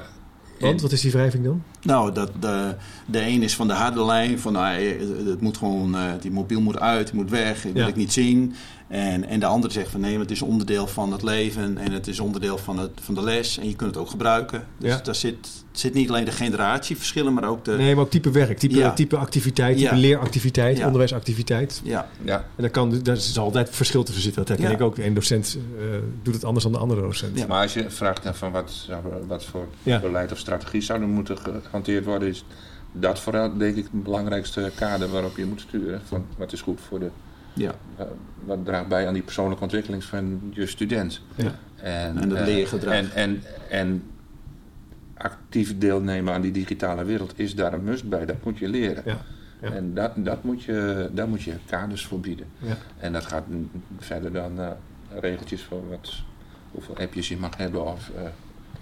Want, 0.68 0.80
wat 0.80 0.92
is 0.92 1.00
die 1.00 1.10
wrijving 1.10 1.44
dan? 1.44 1.62
Nou, 1.82 2.12
dat 2.12 2.30
de, 2.40 2.74
de 3.06 3.26
een 3.26 3.42
is 3.42 3.54
van 3.54 3.66
de 3.68 3.72
harde 3.74 4.04
lijn, 4.04 4.38
van 4.38 4.52
nou, 4.52 4.74
eh, 4.76 4.98
het 5.26 5.40
moet 5.40 5.56
gewoon, 5.56 5.96
eh, 5.96 6.02
die 6.20 6.30
mobiel 6.30 6.60
moet 6.60 6.80
uit, 6.80 7.12
moet 7.12 7.30
weg, 7.30 7.62
die 7.62 7.72
wil 7.72 7.82
Ja. 7.82 7.88
ik 7.88 7.96
niet 7.96 8.12
zien. 8.12 8.54
En, 8.92 9.24
en 9.24 9.40
de 9.40 9.46
andere 9.46 9.72
zegt 9.72 9.90
van 9.90 10.00
nee, 10.00 10.10
maar 10.12 10.20
het 10.20 10.30
is 10.30 10.42
onderdeel 10.42 10.86
van 10.86 11.12
het 11.12 11.22
leven 11.22 11.78
en 11.78 11.92
het 11.92 12.06
is 12.06 12.20
onderdeel 12.20 12.58
van, 12.58 12.78
het, 12.78 12.90
van 13.00 13.14
de 13.14 13.22
les 13.22 13.58
en 13.58 13.68
je 13.68 13.76
kunt 13.76 13.90
het 13.94 13.98
ook 14.04 14.10
gebruiken. 14.10 14.66
Dus 14.78 14.90
Ja. 14.90 15.00
daar 15.02 15.14
zit, 15.14 15.48
zit 15.70 15.94
niet 15.94 16.08
alleen 16.08 16.24
de 16.24 16.30
generatieverschillen, 16.32 17.32
maar 17.34 17.44
ook 17.48 17.64
de... 17.64 17.72
Nee, 17.72 17.94
maar 17.94 18.04
ook 18.04 18.10
type 18.10 18.30
werk, 18.30 18.58
type, 18.58 18.74
Ja. 18.76 18.92
type 18.92 19.16
activiteit, 19.16 19.76
type 19.76 19.94
Ja. 19.94 20.00
leeractiviteit, 20.00 20.76
Ja. 20.76 20.84
onderwijsactiviteit. 20.86 21.80
Ja, 21.84 22.08
ja, 22.24 22.36
En 22.36 22.44
daar, 22.56 22.70
kan, 22.70 23.00
daar 23.02 23.16
is 23.16 23.38
altijd 23.38 23.70
verschil 23.70 24.02
tussen 24.04 24.22
zitten. 24.22 24.40
Dat 24.40 24.48
herken 24.50 24.68
Ja. 24.68 24.74
ik 24.76 24.82
ook. 24.82 24.98
Een 24.98 25.14
docent 25.14 25.58
eh, 25.78 25.84
doet 26.22 26.34
het 26.34 26.44
anders 26.44 26.64
dan 26.64 26.72
de 26.72 26.78
andere 26.78 27.00
docent. 27.00 27.38
Ja. 27.38 27.46
maar 27.46 27.62
als 27.62 27.74
je 27.74 27.90
vraagt 27.90 28.24
naar 28.24 28.34
van 28.34 28.52
wat, 28.52 28.88
wat 29.26 29.44
voor 29.44 29.66
Ja. 29.82 30.00
beleid 30.00 30.32
of 30.32 30.38
strategie 30.38 30.80
zou 30.80 31.00
er 31.00 31.08
moeten 31.08 31.36
gehanteerd 31.62 32.04
worden, 32.04 32.28
is 32.28 32.44
dat 32.92 33.20
vooral 33.20 33.56
denk 33.56 33.76
ik 33.76 33.86
het 33.92 34.02
belangrijkste 34.02 34.70
kader 34.74 35.08
waarop 35.08 35.36
je 35.36 35.46
moet 35.46 35.60
sturen. 35.60 36.00
Van 36.04 36.24
wat 36.36 36.52
is 36.52 36.60
goed 36.60 36.80
voor 36.88 36.98
de. 36.98 37.08
Ja. 37.54 37.74
wa- 37.96 38.08
Wat 38.44 38.64
draagt 38.64 38.88
bij 38.88 39.06
aan 39.06 39.12
die 39.14 39.22
persoonlijke 39.22 39.62
ontwikkeling 39.62 40.04
van 40.04 40.50
je 40.54 40.66
student. 40.66 41.20
Ja. 41.34 41.54
En, 41.76 42.16
En 42.18 42.30
het 42.30 42.38
eh, 42.38 42.44
leergedrag. 42.46 42.94
En, 42.94 43.10
en, 43.14 43.42
en 43.70 44.02
actief 45.16 45.78
deelnemen 45.78 46.34
aan 46.34 46.40
die 46.40 46.52
digitale 46.52 47.04
wereld 47.04 47.32
is 47.38 47.54
daar 47.54 47.72
een 47.72 47.84
must 47.84 48.08
bij. 48.08 48.26
Dat 48.26 48.44
moet 48.44 48.58
je 48.58 48.68
leren. 48.68 49.02
Ja, 49.06 49.16
ja. 49.62 49.70
En 49.72 49.94
dat, 49.94 50.12
dat 50.16 50.44
moet 50.44 50.62
je, 50.62 51.08
daar 51.12 51.28
moet 51.28 51.42
je 51.42 51.54
kaders 51.66 52.06
voor 52.06 52.20
bieden. 52.20 52.46
Ja. 52.58 52.76
En 52.98 53.12
dat 53.12 53.24
gaat 53.26 53.44
verder 53.98 54.32
dan 54.32 54.60
eh, 54.60 54.70
regeltjes 55.20 55.62
voor 55.62 55.88
wat, 55.88 56.12
hoeveel 56.70 56.96
appjes 56.96 57.28
je 57.28 57.36
mag 57.36 57.56
hebben. 57.56 57.86
Of, 57.86 58.10
eh, 58.16 58.22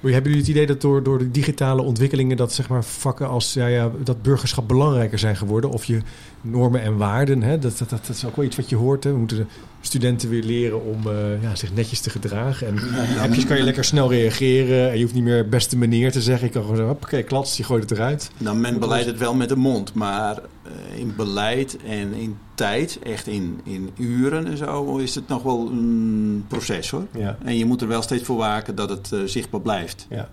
Maar 0.00 0.12
hebben 0.12 0.30
jullie 0.30 0.47
het 0.47 0.57
idee 0.57 0.66
dat 0.66 0.80
door, 0.80 1.02
door 1.02 1.19
de 1.19 1.30
digitale 1.30 1.83
ontwikkelingen... 1.83 2.37
dat 2.37 2.52
zeg 2.52 2.69
maar, 2.69 2.85
vakken 2.85 3.28
als 3.28 3.52
ja, 3.52 3.66
ja, 3.66 3.90
dat 4.04 4.23
burgerschap 4.23 4.69
belangrijker 4.69 5.19
zijn 5.19 5.37
geworden? 5.37 5.71
Of 5.71 5.85
je 5.85 6.00
normen 6.40 6.83
en 6.83 6.97
waarden, 6.97 7.43
hè? 7.43 7.58
Dat, 7.58 7.78
dat, 7.78 7.91
dat, 7.91 8.06
dat 8.06 8.17
is 8.17 8.25
ook 8.25 8.36
wel 8.36 8.45
iets 8.45 8.56
wat 8.56 8.69
je 8.69 8.76
hoort. 8.76 9.04
Hè? 9.04 9.13
We 9.13 9.19
moeten 9.19 9.36
de 9.36 9.47
studenten 9.80 10.28
weer 10.28 10.43
leren 10.43 10.84
om 10.84 11.06
eh, 11.06 11.43
ja, 11.43 11.54
zich 11.54 11.75
netjes 11.75 12.00
te 12.00 12.10
gedragen. 12.10 12.67
En 12.67 12.78
appjes 13.21 13.47
kan 13.47 13.56
je 13.56 13.63
lekker 13.63 13.84
snel 13.84 14.10
reageren. 14.10 14.91
En 14.91 14.97
je 14.97 15.02
hoeft 15.02 15.15
niet 15.15 15.25
meer 15.25 15.49
beste 15.49 15.76
meneer 15.76 16.13
te 16.13 16.23
zeggen. 16.23 16.47
Je 16.47 16.52
kan 16.52 16.63
gewoon 16.63 16.76
zeggen, 16.76 16.95
oké, 16.95 17.23
klats, 17.23 17.56
je 17.56 17.65
gooit 17.65 17.82
het 17.82 17.99
eruit. 17.99 18.30
Nou, 18.39 18.56
men 18.56 18.78
beleidt 18.78 19.06
het 19.06 19.19
wel 19.19 19.34
met 19.34 19.49
de 19.49 19.56
mond, 19.56 19.95
maar 19.95 20.36
eh, 20.36 20.99
in 20.99 21.13
beleid 21.17 21.76
en 21.86 22.13
in 22.13 22.36
tijd, 22.60 22.99
echt 23.02 23.26
in, 23.26 23.60
in 23.64 23.90
uren 23.96 24.46
en 24.46 24.56
zo, 24.56 24.96
is 24.96 25.14
het 25.14 25.28
nog 25.28 25.42
wel 25.42 25.68
een 25.70 26.44
proces 26.49 26.90
hoor. 26.90 27.06
Ja, 27.16 27.38
En 27.44 27.56
je 27.56 27.64
moet 27.64 27.80
er 27.80 27.88
wel 27.88 28.02
steeds 28.02 28.23
voor 28.23 28.36
waken 28.36 28.75
dat 28.75 28.90
het 28.90 29.12
eh, 29.12 29.20
zichtbaar 29.25 29.60
blijft. 29.60 30.06
ja, 30.10 30.28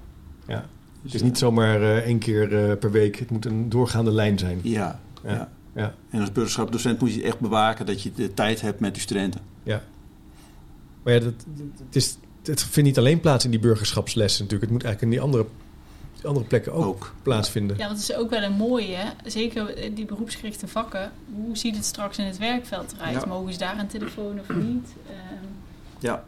ja. 0.47 0.65
Dus, 1.01 1.11
Het 1.11 1.13
is 1.13 1.21
niet 1.21 1.37
zomaar 1.37 1.81
eh, 1.81 1.97
één 1.97 2.19
keer 2.19 2.69
eh, 2.69 2.77
per 2.77 2.91
week. 2.91 3.15
Het 3.15 3.31
moet 3.31 3.45
een 3.45 3.69
doorgaande 3.69 4.11
lijn 4.11 4.37
zijn. 4.39 4.59
Ja, 4.63 4.99
Ja. 5.23 5.31
ja. 5.31 5.49
Ja. 5.75 5.93
En 6.09 6.19
als 6.19 6.31
burgerschapdocent 6.31 6.99
moet 6.99 7.13
je 7.13 7.23
echt 7.23 7.39
bewaken 7.39 7.85
dat 7.85 8.01
je 8.01 8.11
de 8.15 8.33
tijd 8.33 8.61
hebt 8.61 8.79
met 8.79 8.93
de 8.93 8.99
studenten. 8.99 9.41
Maar 11.03 11.13
ja, 11.13 11.19
dat, 11.19 11.33
het, 11.85 11.95
is, 11.95 12.17
het 12.43 12.63
vindt 12.63 12.89
niet 12.89 12.97
alleen 12.97 13.19
plaats 13.19 13.45
in 13.45 13.51
die 13.51 13.59
burgerschapslessen 13.59 14.43
natuurlijk. 14.43 14.71
Het 14.71 14.79
moet 14.79 14.89
eigenlijk 14.89 15.13
in 15.13 15.19
die 15.19 15.27
andere, 15.27 15.49
andere 16.27 16.45
plekken 16.45 16.73
ook, 16.73 16.85
Ook. 16.85 17.13
plaatsvinden. 17.21 17.77
Ja, 17.77 17.87
dat 17.87 17.97
is 17.97 18.13
ook 18.15 18.29
wel 18.29 18.41
een 18.43 18.53
mooie. 18.53 18.97
Zeker 19.25 19.73
eh, 19.75 19.95
die 19.95 20.05
beroepsgerichte 20.05 20.67
vakken. 20.67 21.11
Hoe 21.35 21.57
ziet 21.57 21.75
het 21.75 21.85
straks 21.85 22.17
in 22.17 22.25
het 22.25 22.37
werkveld 22.37 22.93
eruit? 22.97 23.13
Ja. 23.21 23.25
Mogen 23.27 23.53
ze 23.53 23.59
daar 23.59 23.79
een 23.79 23.87
telefoon 23.87 24.39
of 24.39 24.55
niet? 24.55 24.87
Ehm, 25.09 25.45
Ja, 25.99 26.23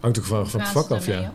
Hangt 0.00 0.18
ook 0.18 0.24
van, 0.24 0.48
van 0.48 0.60
het 0.60 0.68
vak 0.68 0.90
af, 0.90 1.06
ja. 1.06 1.32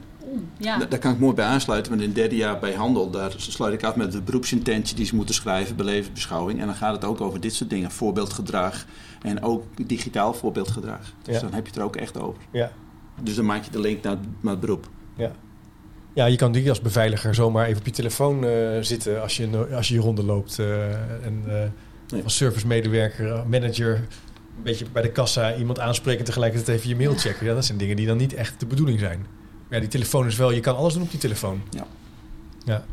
Ja, 0.58 0.78
Da- 0.78 0.86
daar 0.86 1.00
kan 1.00 1.14
ik 1.14 1.20
mooi 1.20 1.34
bij 1.36 1.46
aansluiten. 1.46 1.92
Want 1.92 2.04
in 2.04 2.10
het 2.10 2.18
derde 2.18 2.36
jaar 2.36 2.60
bij 2.60 2.74
handel, 2.74 3.10
daar 3.10 3.34
sluit 3.38 3.74
ik 3.74 3.84
af 3.84 3.96
met 3.96 4.12
de 4.12 4.22
beroepsintentie 4.22 4.96
die 4.96 5.06
ze 5.06 5.16
moeten 5.16 5.36
schrijven 5.36 5.76
bij 5.76 5.86
levensbeschouwing. 5.86 6.60
En 6.60 6.66
dan 6.66 6.76
gaat 6.76 6.94
het 6.94 7.04
ook 7.06 7.22
over 7.22 7.40
dit 7.40 7.54
soort 7.54 7.70
dingen. 7.70 7.92
Voorbeeldgedrag 7.92 8.86
en 9.22 9.44
ook 9.44 9.64
digitaal 9.88 10.34
voorbeeldgedrag. 10.34 11.00
Dus 11.22 11.36
Ja. 11.36 11.42
dan 11.42 11.54
heb 11.54 11.64
je 11.64 11.70
het 11.72 11.80
er 11.80 11.86
ook 11.86 11.96
echt 11.96 12.20
over. 12.20 12.42
Ja. 12.52 12.72
Dus 13.22 13.36
dan 13.36 13.46
maak 13.46 13.64
je 13.64 13.72
de 13.72 13.80
link 13.80 14.04
naar, 14.04 14.18
naar 14.42 14.52
het 14.52 14.62
beroep. 14.62 14.88
Ja, 15.16 15.32
je 16.14 16.36
kan 16.36 16.52
niet 16.52 16.70
als 16.70 16.82
beveiliger 16.82 17.36
zomaar 17.36 17.66
even 17.66 17.80
op 17.80 17.86
je 17.86 17.92
telefoon 17.92 18.46
eh, 18.46 18.52
zitten 18.82 19.22
als 19.22 19.38
je, 19.38 19.68
als 19.76 19.88
je 19.88 19.94
je 19.94 20.00
ronde 20.00 20.24
loopt. 20.24 20.60
eh, 20.60 20.94
en 21.26 21.44
eh, 21.48 22.24
als 22.24 22.36
servicemedewerker, 22.36 23.48
manager, 23.48 23.96
een 23.96 24.64
beetje 24.64 24.86
bij 24.92 25.02
de 25.02 25.12
kassa 25.12 25.56
iemand 25.56 25.80
aanspreken 25.80 26.20
en 26.20 26.26
tegelijkertijd 26.26 26.78
even 26.78 26.90
je 26.90 26.96
mail 26.96 27.14
checken. 27.14 27.46
Ja, 27.46 27.54
dat 27.54 27.66
zijn 27.66 27.78
dingen 27.78 27.96
die 27.96 28.08
dan 28.08 28.18
niet 28.18 28.34
echt 28.34 28.60
de 28.60 28.66
bedoeling 28.66 29.00
zijn. 29.00 29.20
Maar 29.20 29.80
ja, 29.80 29.80
die 29.80 29.88
telefoon 29.88 30.28
is 30.28 30.36
wel, 30.36 30.52
je 30.52 30.60
kan 30.60 30.76
alles 30.76 30.94
doen 30.94 31.02
op 31.02 31.12
die 31.12 31.20
telefoon. 31.20 31.62
Ja. 31.70 31.88
ja. 32.66 32.86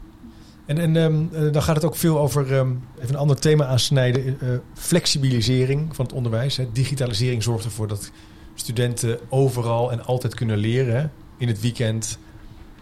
En, 0.66 0.78
en 0.78 0.96
ehm, 0.96 1.24
eh, 1.32 1.52
dan 1.52 1.62
gaat 1.62 1.76
het 1.76 1.84
ook 1.84 1.96
veel 1.96 2.18
over, 2.18 2.54
ehm, 2.54 2.70
even 2.96 3.08
een 3.08 3.20
ander 3.20 3.40
thema 3.40 3.64
aansnijden, 3.64 4.36
flexibilisering 4.74 5.96
van 5.96 6.04
het 6.04 6.14
onderwijs. 6.14 6.56
Hè. 6.56 6.72
Digitalisering 6.72 7.42
zorgt 7.42 7.64
ervoor 7.64 7.88
dat 7.88 8.10
studenten 8.54 9.18
overal 9.28 9.92
en 9.92 10.04
altijd 10.04 10.34
kunnen 10.34 10.56
leren. 10.56 11.00
Hè. 11.00 11.06
In 11.36 11.48
het 11.48 11.60
weekend, 11.60 12.18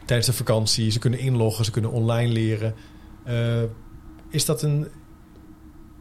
tijdens 0.07 0.29
de 0.29 0.33
vakantie, 0.35 0.90
ze 0.90 0.99
kunnen 0.99 1.19
inloggen, 1.21 1.64
ze 1.64 1.71
kunnen 1.71 1.90
online 1.90 2.33
leren. 2.33 2.75
Eh, 3.25 3.62
is 4.31 4.45
dat 4.45 4.62
een. 4.62 4.88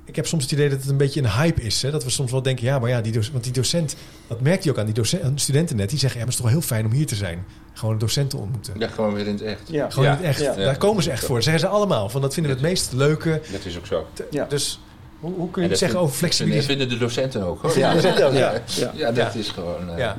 Ik 0.05 0.15
heb 0.15 0.27
soms 0.27 0.43
het 0.43 0.51
idee 0.51 0.69
dat 0.69 0.79
het 0.79 0.89
een 0.89 0.97
beetje 0.97 1.21
een 1.21 1.29
hype 1.31 1.61
is. 1.61 1.81
Hè? 1.81 1.91
Dat 1.91 2.03
we 2.03 2.09
soms 2.09 2.31
wel 2.31 2.41
denken, 2.41 2.65
ja, 2.65 2.79
maar 2.79 2.89
ja, 2.89 3.01
die 3.01 3.11
docent, 3.11 3.31
want 3.31 3.43
die 3.43 3.53
docent, 3.53 3.95
dat 4.27 4.41
merkt 4.41 4.63
hij 4.63 4.71
ook 4.73 4.79
aan 4.79 4.85
die 4.85 4.93
docent, 4.93 5.23
aan 5.23 5.37
studenten 5.39 5.75
net. 5.75 5.89
Die 5.89 5.99
zeggen, 5.99 6.19
ja, 6.19 6.25
maar 6.25 6.33
het 6.35 6.43
is 6.43 6.51
toch 6.51 6.59
heel 6.61 6.67
fijn 6.67 6.85
om 6.85 6.91
hier 6.91 7.05
te 7.05 7.15
zijn. 7.15 7.45
Gewoon 7.73 7.97
docenten 7.97 8.39
ontmoeten. 8.39 8.73
ja, 8.79 8.87
gewoon 8.87 9.13
weer 9.13 9.27
in 9.27 9.33
het 9.33 9.41
echt. 9.41 9.61
Ja. 9.69 9.89
Gewoon 9.89 10.05
Ja. 10.05 10.11
in 10.11 10.17
het 10.17 10.25
echt. 10.25 10.39
Ja. 10.39 10.55
Daar 10.55 10.77
komen 10.77 11.03
ze 11.03 11.11
echt 11.11 11.25
voor. 11.25 11.35
Dat 11.35 11.43
zeggen 11.43 11.61
ze 11.61 11.67
allemaal. 11.67 12.09
Van 12.09 12.21
dat 12.21 12.33
vinden 12.33 12.51
we 12.51 12.57
het 12.57 12.67
meest 12.67 12.91
leuke. 12.93 13.41
Dat 13.51 13.65
is 13.65 13.77
ook 13.77 13.85
zo. 13.85 14.07
Ja. 14.31 14.45
Dus 14.45 14.79
hoe, 15.19 15.33
hoe 15.33 15.49
kun 15.51 15.61
je 15.61 15.69
het 15.69 15.69
dat 15.69 15.89
zeggen 15.89 15.99
vind- 16.09 16.31
over 16.31 16.45
En 16.49 16.55
dat 16.55 16.65
vinden 16.65 16.89
de 16.89 16.97
docenten 16.97 17.43
ook 17.43 17.61
hoor. 17.61 17.77
Ja, 17.77 17.93
ook, 17.95 18.01
ja. 18.01 18.31
Ja. 18.33 18.91
Ja, 18.95 19.11
dat 19.11 19.33
Ja. 19.33 19.39
is 19.39 19.49
gewoon. 19.49 19.89
eh, 19.89 19.97
Ja, 19.97 20.17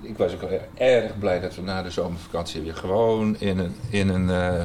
Ik 0.00 0.16
was 0.16 0.32
ook 0.34 0.50
erg 0.74 1.18
blij 1.18 1.40
dat 1.40 1.54
we 1.54 1.62
na 1.62 1.82
de 1.82 1.90
zomervakantie 1.90 2.60
weer 2.60 2.74
gewoon 2.76 3.36
in 3.38 3.58
een, 3.58 3.74
in 3.90 4.08
een, 4.08 4.30
eh, 4.30 4.62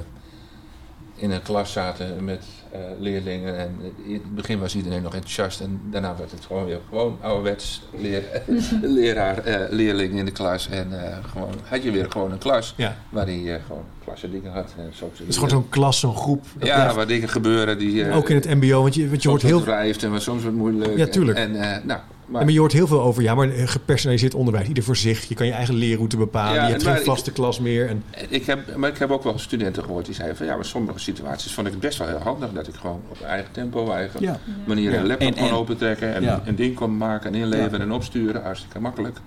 in 1.16 1.32
een 1.32 1.42
klas 1.42 1.72
zaten 1.72 2.24
met 2.24 2.44
eh, 2.72 2.80
leerlingen. 3.00 3.58
En 3.58 3.80
in 4.06 4.14
het 4.14 4.36
begin 4.36 4.60
was 4.60 4.76
iedereen 4.76 5.02
nog 5.02 5.14
enthousiast 5.14 5.62
en 5.62 5.82
daarna 5.92 6.16
werd 6.18 6.32
het 6.32 6.46
gewoon 6.46 6.66
weer 6.66 6.80
gewoon 6.90 7.18
ouderwets 7.22 7.82
leer, 7.98 8.24
leraar, 8.82 9.38
eh, 9.38 9.70
leerling 9.70 10.14
in 10.14 10.26
de 10.26 10.32
klas. 10.32 10.70
En 10.70 11.04
eh, 11.06 11.18
gewoon, 11.32 11.54
had 11.64 11.84
je 11.84 11.92
weer 11.92 12.12
gewoon 12.12 12.32
een 12.32 12.38
klas 12.38 12.74
ja. 12.78 12.98
waar 13.10 13.26
hij 13.26 13.54
eh, 13.56 13.62
gewoon 13.68 13.84
klasse 14.04 14.32
dingen 14.32 14.52
had. 14.52 14.74
En 14.78 14.92
zo, 14.94 15.12
Het 15.18 15.28
is 15.28 15.34
gewoon 15.36 15.50
zo'n 15.50 15.70
klas, 15.70 16.00
zo'n 16.00 16.16
groep. 16.16 16.46
Ja, 16.60 16.94
waar 16.94 17.08
dingen 17.08 17.30
gebeuren 17.30 17.78
die... 17.78 18.04
eh, 18.06 18.18
ook 18.18 18.30
in 18.30 18.36
het 18.36 18.46
mbo. 18.56 18.82
Want 18.82 18.96
je, 18.96 19.10
want 19.10 19.24
je 19.24 19.30
soms 19.30 19.42
hoort 19.42 19.42
heel 19.42 19.66
wat 19.66 19.76
wrijft 19.76 20.04
en 20.04 20.12
wat 20.12 20.22
soms 20.22 20.44
wat 20.44 20.54
moeilijk. 20.54 20.98
Ja, 20.98 21.08
tuurlijk. 21.08 21.38
En, 21.38 21.56
en, 21.56 21.76
eh, 21.76 21.84
nou, 21.86 22.00
maar, 22.26 22.40
Ja, 22.40 22.46
maar 22.46 22.54
je 22.54 22.60
hoort 22.60 22.72
heel 22.72 22.88
veel 22.88 23.02
over, 23.02 23.24
ja, 23.24 23.36
maar 23.36 23.50
eh, 23.50 23.68
gepersonaliseerd 23.68 24.34
onderwijs. 24.34 24.68
Ieder 24.68 24.84
voor 24.84 24.96
zich. 24.96 25.24
Je 25.28 25.36
kan 25.36 25.46
je 25.46 25.52
eigen 25.52 25.74
leerroute 25.74 26.18
bepalen. 26.18 26.54
Ja, 26.56 26.64
je 26.66 26.72
hebt 26.72 26.84
geen 26.84 26.96
ik- 26.96 27.04
vaste 27.04 27.32
klas 27.32 27.60
meer. 27.60 27.88
En, 27.90 28.04
Ik 28.30 28.46
heb, 28.46 28.76
maar 28.76 28.90
ik 28.90 28.98
heb 28.98 29.12
ook 29.12 29.24
wel 29.24 29.40
studenten 29.40 29.84
gehoord 29.84 30.06
die 30.06 30.16
zeiden 30.16 30.38
van 30.38 30.46
ja, 30.46 30.56
maar 30.56 30.66
sommige 30.66 31.00
situaties 31.00 31.54
vond 31.54 31.68
ik 31.68 31.74
het 31.74 31.82
best 31.82 31.98
wel 31.98 32.08
heel 32.08 32.18
handig 32.20 32.52
dat 32.52 32.68
ik 32.68 32.76
gewoon 32.76 33.02
op 33.10 33.22
eigen 33.22 33.52
tempo, 33.52 33.92
eigen 33.92 34.22
Ja. 34.22 34.40
manier 34.66 34.92
Ja. 34.92 35.00
een 35.00 35.08
laptop 35.08 35.36
en- 35.36 35.52
opentrekken 35.52 36.14
en 36.14 36.22
Ja. 36.22 36.42
een 36.46 36.56
ding 36.56 36.76
kon 36.76 36.98
maken 36.98 37.34
en 37.34 37.40
inleveren 37.40 37.78
Ja. 37.80 37.86
en 37.86 37.92
opsturen, 37.92 38.44
hartstikke 38.44 38.80
makkelijk. 38.80 39.18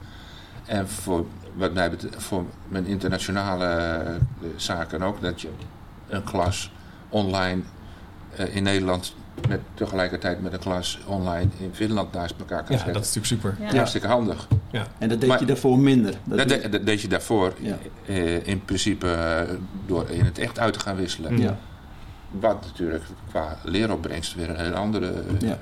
En 0.67 0.89
voor, 0.89 1.27
wat 1.55 1.75
mij 1.75 1.91
betreft, 1.91 2.15
voor 2.23 2.45
mijn 2.69 2.87
internationale 2.87 3.65
eh, 3.67 4.15
zaken 4.57 5.03
ook, 5.03 5.21
dat 5.23 5.41
je 5.41 5.49
een 6.09 6.25
klas 6.25 6.73
online 7.09 7.61
eh, 8.37 8.55
in 8.57 8.63
Nederland 8.63 9.15
met, 9.49 9.61
tegelijkertijd 9.75 10.43
met 10.43 10.53
een 10.53 10.59
klas 10.59 10.99
online 11.07 11.49
in 11.59 11.71
Finland 11.73 12.13
naast 12.13 12.35
elkaar 12.39 12.63
kan 12.65 12.67
Ja, 12.77 12.77
zetten. 12.77 12.93
dat 12.93 13.03
is 13.05 13.15
natuurlijk 13.15 13.43
super. 13.57 13.67
Ja. 13.71 13.77
Hartstikke 13.77 14.07
handig. 14.07 14.49
En 14.99 15.09
dat 15.09 15.21
deed 15.21 15.29
Maar- 15.29 15.41
je 15.41 15.47
daarvoor 15.47 15.79
minder. 15.79 16.15
Dat 16.25 16.39
Dat, 16.39 16.49
deed- 16.49 16.63
de- 16.63 16.69
dat 16.69 16.87
deed 16.87 17.01
je 17.01 17.09
daarvoor 17.09 17.53
Ja. 17.61 17.79
eh, 18.07 18.47
in 18.47 18.65
principe 18.65 19.11
eh, 19.11 19.55
door 19.87 20.09
in 20.11 20.25
het 20.25 20.39
echt 20.39 20.59
uit 20.59 20.73
te 20.73 20.81
gaan 20.81 20.97
wisselen. 20.97 21.39
Ja. 21.39 21.59
Wat 22.31 22.63
natuurlijk 22.65 23.05
qua 23.29 23.59
leeropbrengst 23.65 24.35
weer 24.35 24.51
een 24.51 24.57
hele 24.57 24.75
andere 24.75 25.07
eh, 25.07 25.49
Ja. 25.49 25.59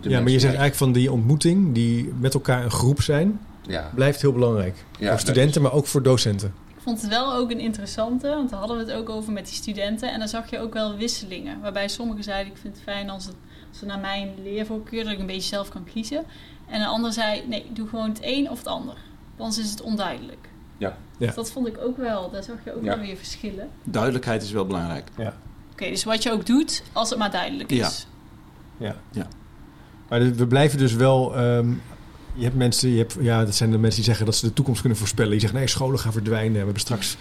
Ja, 0.00 0.20
maar 0.20 0.30
je 0.30 0.38
zegt 0.38 0.44
eigenlijk 0.54 0.74
van 0.74 0.92
die 0.92 1.12
ontmoeting, 1.12 1.74
die 1.74 2.12
met 2.18 2.34
elkaar 2.34 2.64
een 2.64 2.70
groep 2.70 3.02
zijn, 3.02 3.40
Ja, 3.66 3.90
blijft 3.94 4.20
heel 4.20 4.32
belangrijk. 4.32 4.84
ja, 4.98 5.10
voor 5.10 5.18
studenten, 5.18 5.62
maar 5.62 5.72
ook 5.72 5.86
voor 5.86 6.02
docenten. 6.02 6.54
Ik 6.80 6.86
vond 6.86 7.00
het 7.00 7.10
wel 7.10 7.34
ook 7.34 7.50
een 7.50 7.60
interessante, 7.60 8.28
want 8.28 8.50
daar 8.50 8.58
hadden 8.58 8.76
we 8.76 8.82
het 8.82 8.92
ook 8.92 9.08
over 9.08 9.32
met 9.32 9.46
die 9.46 9.54
studenten. 9.54 10.12
En 10.12 10.18
dan 10.18 10.28
zag 10.28 10.50
je 10.50 10.58
ook 10.58 10.72
wel 10.72 10.96
wisselingen. 10.96 11.60
Waarbij 11.60 11.88
sommigen 11.88 12.24
zeiden, 12.24 12.52
ik 12.52 12.58
vind 12.58 12.74
het 12.74 12.82
fijn 12.82 13.10
als 13.10 13.24
het, 13.26 13.34
als 13.70 13.80
het 13.80 13.88
naar 13.88 13.98
mijn 13.98 14.34
leervoorkeur, 14.42 15.04
dat 15.04 15.12
ik 15.12 15.18
een 15.18 15.26
beetje 15.26 15.40
zelf 15.48 15.68
kan 15.68 15.84
kiezen. 15.92 16.24
En 16.68 16.80
een 16.80 16.86
ander 16.86 17.12
zei, 17.12 17.42
nee, 17.48 17.66
doe 17.72 17.88
gewoon 17.88 18.08
het 18.08 18.18
een 18.22 18.50
of 18.50 18.58
het 18.58 18.66
ander. 18.66 18.94
Anders 19.36 19.58
is 19.58 19.70
het 19.70 19.80
onduidelijk. 19.82 20.48
Ja. 20.78 20.96
Ja. 21.18 21.26
Dus 21.26 21.34
dat 21.34 21.50
vond 21.50 21.66
ik 21.66 21.78
ook 21.78 21.96
wel, 21.96 22.30
daar 22.30 22.42
zag 22.42 22.56
je 22.64 22.76
ook 22.76 22.82
Ja. 22.84 22.96
wel 22.96 23.06
weer 23.06 23.16
verschillen. 23.16 23.68
Duidelijkheid 23.84 24.42
is 24.42 24.50
wel 24.50 24.66
belangrijk. 24.66 25.08
Oké, 25.72 25.88
dus 25.88 26.04
wat 26.04 26.22
je 26.22 26.32
ook 26.32 26.46
doet, 26.46 26.82
als 26.92 27.10
het 27.10 27.18
maar 27.18 27.30
duidelijk 27.30 27.70
is. 27.72 28.06
Maar 30.08 30.18
de- 30.18 30.34
we 30.34 30.46
blijven 30.46 30.78
dus 30.78 30.94
wel. 30.94 31.36
ehm, 31.36 31.72
je 32.34 32.44
hebt 32.44 32.56
mensen, 32.56 32.90
je 32.90 32.98
hebt, 32.98 33.16
ja, 33.20 33.44
dat 33.44 33.54
zijn 33.54 33.70
de 33.70 33.78
mensen 33.78 33.96
die 33.96 34.08
zeggen 34.08 34.26
dat 34.26 34.34
ze 34.34 34.46
de 34.46 34.52
toekomst 34.52 34.80
kunnen 34.80 34.98
voorspellen. 34.98 35.30
Die 35.30 35.40
zeggen 35.40 35.58
nee, 35.58 35.68
scholen 35.68 35.98
gaan 35.98 36.12
verdwijnen. 36.12 36.52
We 36.52 36.58
hebben 36.58 36.80
straks 36.80 37.16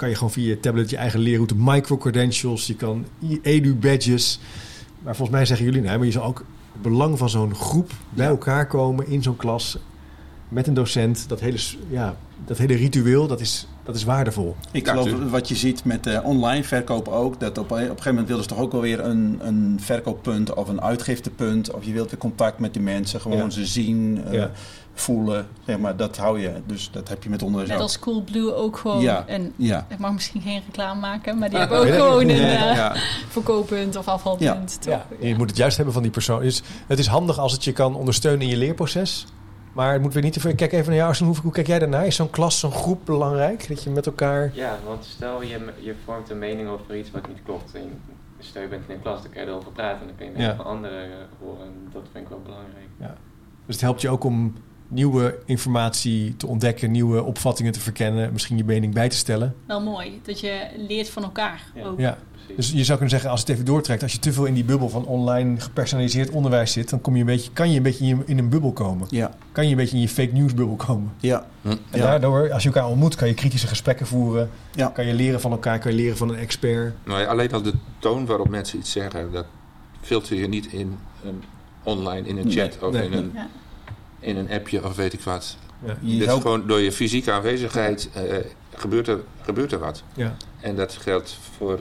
kan 0.00 0.08
je 0.08 0.14
gewoon 0.14 0.30
via 0.30 0.48
je 0.48 0.60
tablet 0.60 0.90
je 0.90 0.96
eigen 0.96 1.20
leerroute, 1.20 1.54
micro-credentials, 1.56 2.66
je 2.66 2.74
kan 2.74 3.06
edu-badges. 3.42 4.40
Maar 5.02 5.16
volgens 5.16 5.36
mij 5.36 5.46
zeggen 5.46 5.66
jullie, 5.66 5.80
nee, 5.80 5.96
maar 5.96 6.06
je 6.06 6.12
zal 6.12 6.24
ook 6.24 6.44
het 6.72 6.82
belang 6.82 7.18
van 7.18 7.30
zo'n 7.30 7.54
groep 7.54 7.92
bij 8.10 8.26
elkaar 8.26 8.66
komen 8.66 9.06
in 9.06 9.22
zo'n 9.22 9.36
klas 9.36 9.78
met 10.48 10.66
een 10.66 10.74
docent. 10.74 11.28
Dat 11.28 11.40
hele, 11.40 11.58
ja, 11.88 12.16
dat 12.44 12.58
hele 12.58 12.74
ritueel, 12.74 13.26
dat 13.26 13.40
is, 13.40 13.66
dat 13.84 13.94
is 13.94 14.04
waardevol. 14.04 14.56
Ik 14.72 14.84
Ja, 14.86 14.90
geloof 14.92 15.06
tuurlijk. 15.08 15.30
wat 15.30 15.48
je 15.48 15.54
ziet 15.56 15.84
met 15.84 16.06
eh, 16.06 16.24
online 16.24 16.64
verkoop 16.64 17.08
ook. 17.08 17.40
Dat 17.40 17.58
op, 17.58 17.70
een- 17.70 17.76
op 17.76 17.80
een 17.80 17.86
gegeven 17.88 18.10
moment 18.10 18.28
willen 18.28 18.42
ze 18.42 18.48
toch 18.48 18.58
ook 18.58 18.72
wel 18.72 18.80
weer 18.80 19.00
een, 19.04 19.38
een 19.42 19.78
verkooppunt 19.82 20.54
of 20.54 20.68
een 20.68 20.82
uitgiftepunt. 20.82 21.72
Of 21.74 21.84
je 21.84 21.92
wilt 21.92 22.10
weer 22.10 22.18
contact 22.20 22.58
met 22.58 22.72
die 22.72 22.82
mensen. 22.82 23.20
Gewoon 23.20 23.38
Ja. 23.38 23.50
ze 23.50 23.66
zien, 23.66 24.22
eh, 24.26 24.32
Ja. 24.32 24.50
voelen. 24.94 25.46
Zeg 25.66 25.78
maar, 25.78 25.96
dat 25.96 26.16
hou 26.16 26.40
je. 26.40 26.52
Dus 26.66 26.90
dat 26.92 27.08
heb 27.08 27.22
je 27.22 27.28
met 27.30 27.42
onderwijs 27.42 27.70
Net 27.70 27.80
als 27.80 27.98
Coolblue 27.98 28.54
ook 28.54 28.76
gewoon 28.78 29.00
Ja. 29.00 29.24
Ja. 29.56 29.86
Ik 29.88 29.98
mag 29.98 30.12
misschien 30.12 30.40
geen 30.40 30.62
reclame 30.66 31.00
maken, 31.00 31.38
maar 31.38 31.48
die 31.50 31.58
hebben 31.68 31.78
ook 31.78 31.86
gewoon 31.88 32.28
een 32.28 32.40
eh, 32.40 32.94
verkooppunt 33.28 33.96
of 33.96 34.08
afvalpunt. 34.08 34.82
toch? 34.82 34.92
Ja, 35.20 35.26
je 35.28 35.34
moet 35.36 35.48
het 35.48 35.58
juist 35.58 35.76
hebben 35.76 35.94
van 35.94 36.02
die 36.02 36.10
persoon. 36.12 36.40
Dus 36.40 36.62
het 36.86 36.98
is 36.98 37.06
handig 37.06 37.38
als 37.38 37.52
het 37.52 37.64
je 37.64 37.72
kan 37.72 37.94
ondersteunen 37.94 38.40
in 38.42 38.48
je 38.48 38.56
leerproces. 38.56 39.26
Maar 39.72 39.92
het 39.92 40.02
moet 40.02 40.12
weer 40.14 40.22
niet 40.22 40.32
te 40.32 40.40
veel. 40.40 40.54
Kijk 40.54 40.72
even 40.72 40.86
naar 40.86 40.96
jou. 40.96 41.08
Arsen. 41.08 41.26
Hoe, 41.26 41.36
hoe 41.42 41.52
kijk 41.52 41.66
jij 41.66 41.78
daarnaar? 41.78 42.06
Is 42.06 42.16
zo'n 42.16 42.30
klas, 42.30 42.58
zo'n 42.58 42.72
groep 42.72 43.00
belangrijk? 43.04 43.68
Dat 43.68 43.82
je 43.82 43.90
met 43.90 44.06
elkaar. 44.06 44.50
Ja, 44.54 44.78
want 44.86 45.04
stel 45.04 45.42
je, 45.42 45.72
je 45.80 45.94
vormt 46.04 46.30
een 46.30 46.38
mening 46.38 46.68
over 46.68 46.96
iets 46.96 47.10
wat 47.10 47.28
niet 47.28 47.38
klopt. 47.44 47.74
En 47.74 48.00
stel 48.38 48.62
je 48.62 48.68
bent 48.68 48.82
in 48.88 48.94
een 48.94 49.00
klas, 49.02 49.22
dan 49.22 49.30
kan 49.32 49.42
je 49.42 49.48
erover 49.48 49.72
praten 49.72 50.00
en 50.00 50.06
dan 50.06 50.16
kun 50.16 50.26
je 50.26 50.32
mening 50.32 50.50
Ja. 50.50 50.56
van 50.56 50.64
anderen 50.66 51.08
horen. 51.40 51.64
En 51.66 51.88
dat 51.92 52.02
vind 52.12 52.24
ik 52.24 52.30
wel 52.30 52.40
belangrijk. 52.42 52.88
Dus 53.66 53.74
het 53.74 53.80
helpt 53.80 54.00
je 54.00 54.08
ook 54.08 54.24
om 54.24 54.54
nieuwe 54.90 55.38
informatie 55.44 56.36
te 56.36 56.46
ontdekken, 56.46 56.90
nieuwe 56.90 57.22
opvattingen 57.22 57.72
te 57.72 57.80
verkennen, 57.80 58.32
misschien 58.32 58.56
je 58.56 58.64
mening 58.64 58.94
bij 58.94 59.08
te 59.08 59.16
stellen. 59.16 59.54
Wel 59.66 59.80
mooi, 59.82 60.20
dat 60.24 60.40
je 60.40 60.66
leert 60.88 61.08
van 61.10 61.22
elkaar 61.22 61.62
Ja. 61.74 61.84
ook. 61.84 61.98
Ja. 62.00 62.18
Precies. 62.46 62.56
Dus 62.56 62.78
je 62.78 62.84
zou 62.84 62.90
kunnen 62.98 63.10
zeggen, 63.10 63.30
als 63.30 63.40
het 63.40 63.48
even 63.48 63.64
doortrekt, 63.64 64.02
als 64.02 64.12
je 64.12 64.18
te 64.18 64.32
veel 64.32 64.44
in 64.44 64.54
die 64.54 64.64
bubbel 64.64 64.88
van 64.88 65.04
online 65.06 65.60
gepersonaliseerd 65.60 66.30
onderwijs 66.30 66.72
zit, 66.72 66.90
dan 66.90 67.00
kom 67.00 67.14
je 67.14 67.20
een 67.20 67.26
beetje, 67.26 67.50
kan 67.52 67.70
je 67.70 67.76
een 67.76 67.82
beetje 67.82 68.04
in, 68.06 68.16
je- 68.16 68.22
in 68.26 68.38
een 68.38 68.48
bubbel 68.48 68.72
komen. 68.72 69.06
Ja. 69.10 69.30
Kan 69.52 69.64
je 69.64 69.70
een 69.70 69.76
beetje 69.76 69.96
in 69.96 70.02
je 70.02 70.08
fake 70.08 70.32
news 70.32 70.54
bubbel 70.54 70.76
komen. 70.76 71.12
Ja. 71.18 71.46
Hm. 71.62 71.68
En 71.68 71.78
Ja. 71.92 71.98
daardoor, 72.04 72.52
als 72.52 72.62
je 72.62 72.68
elkaar 72.68 72.88
ontmoet, 72.88 73.14
kan 73.14 73.28
je 73.28 73.34
kritische 73.34 73.66
gesprekken 73.66 74.06
voeren. 74.06 74.50
Ja. 74.74 74.86
Kan 74.88 75.06
je 75.06 75.14
leren 75.14 75.40
van 75.40 75.50
elkaar, 75.50 75.78
kan 75.78 75.90
je 75.90 75.96
leren 75.96 76.16
van 76.16 76.28
een 76.28 76.36
expert. 76.36 76.94
Nou 77.04 77.20
ja, 77.20 77.26
alleen 77.26 77.52
al 77.52 77.62
de 77.62 77.72
toon 77.98 78.26
waarop 78.26 78.48
mensen 78.48 78.78
iets 78.78 78.90
zeggen, 78.92 79.32
dat 79.32 79.46
filter 80.00 80.36
je 80.36 80.48
niet 80.48 80.66
in 80.66 80.96
een 81.24 81.42
online, 81.82 82.28
in 82.28 82.36
een 82.38 82.46
Nee. 82.46 82.56
chat 82.56 82.78
of 82.82 82.92
Nee. 82.92 83.04
in, 83.06 83.12
een, 83.12 83.30
Ja. 83.34 83.48
In 84.20 84.36
een 84.36 84.50
appje 84.50 84.84
of 84.84 84.96
weet 84.96 85.12
ik 85.12 85.20
wat. 85.20 85.56
Ja. 85.84 85.96
Je 86.00 86.10
Dit 86.12 86.20
is 86.20 86.26
helpt- 86.26 86.42
gewoon 86.42 86.66
door 86.66 86.80
je 86.80 86.92
fysieke 86.92 87.30
aanwezigheid 87.32 88.10
eh, 88.14 88.36
gebeurt, 88.74 89.08
er, 89.08 89.20
gebeurt 89.42 89.72
er 89.72 89.78
wat. 89.78 90.02
Ja. 90.14 90.36
En 90.60 90.76
dat 90.76 90.92
geldt 90.92 91.38
voor, 91.56 91.80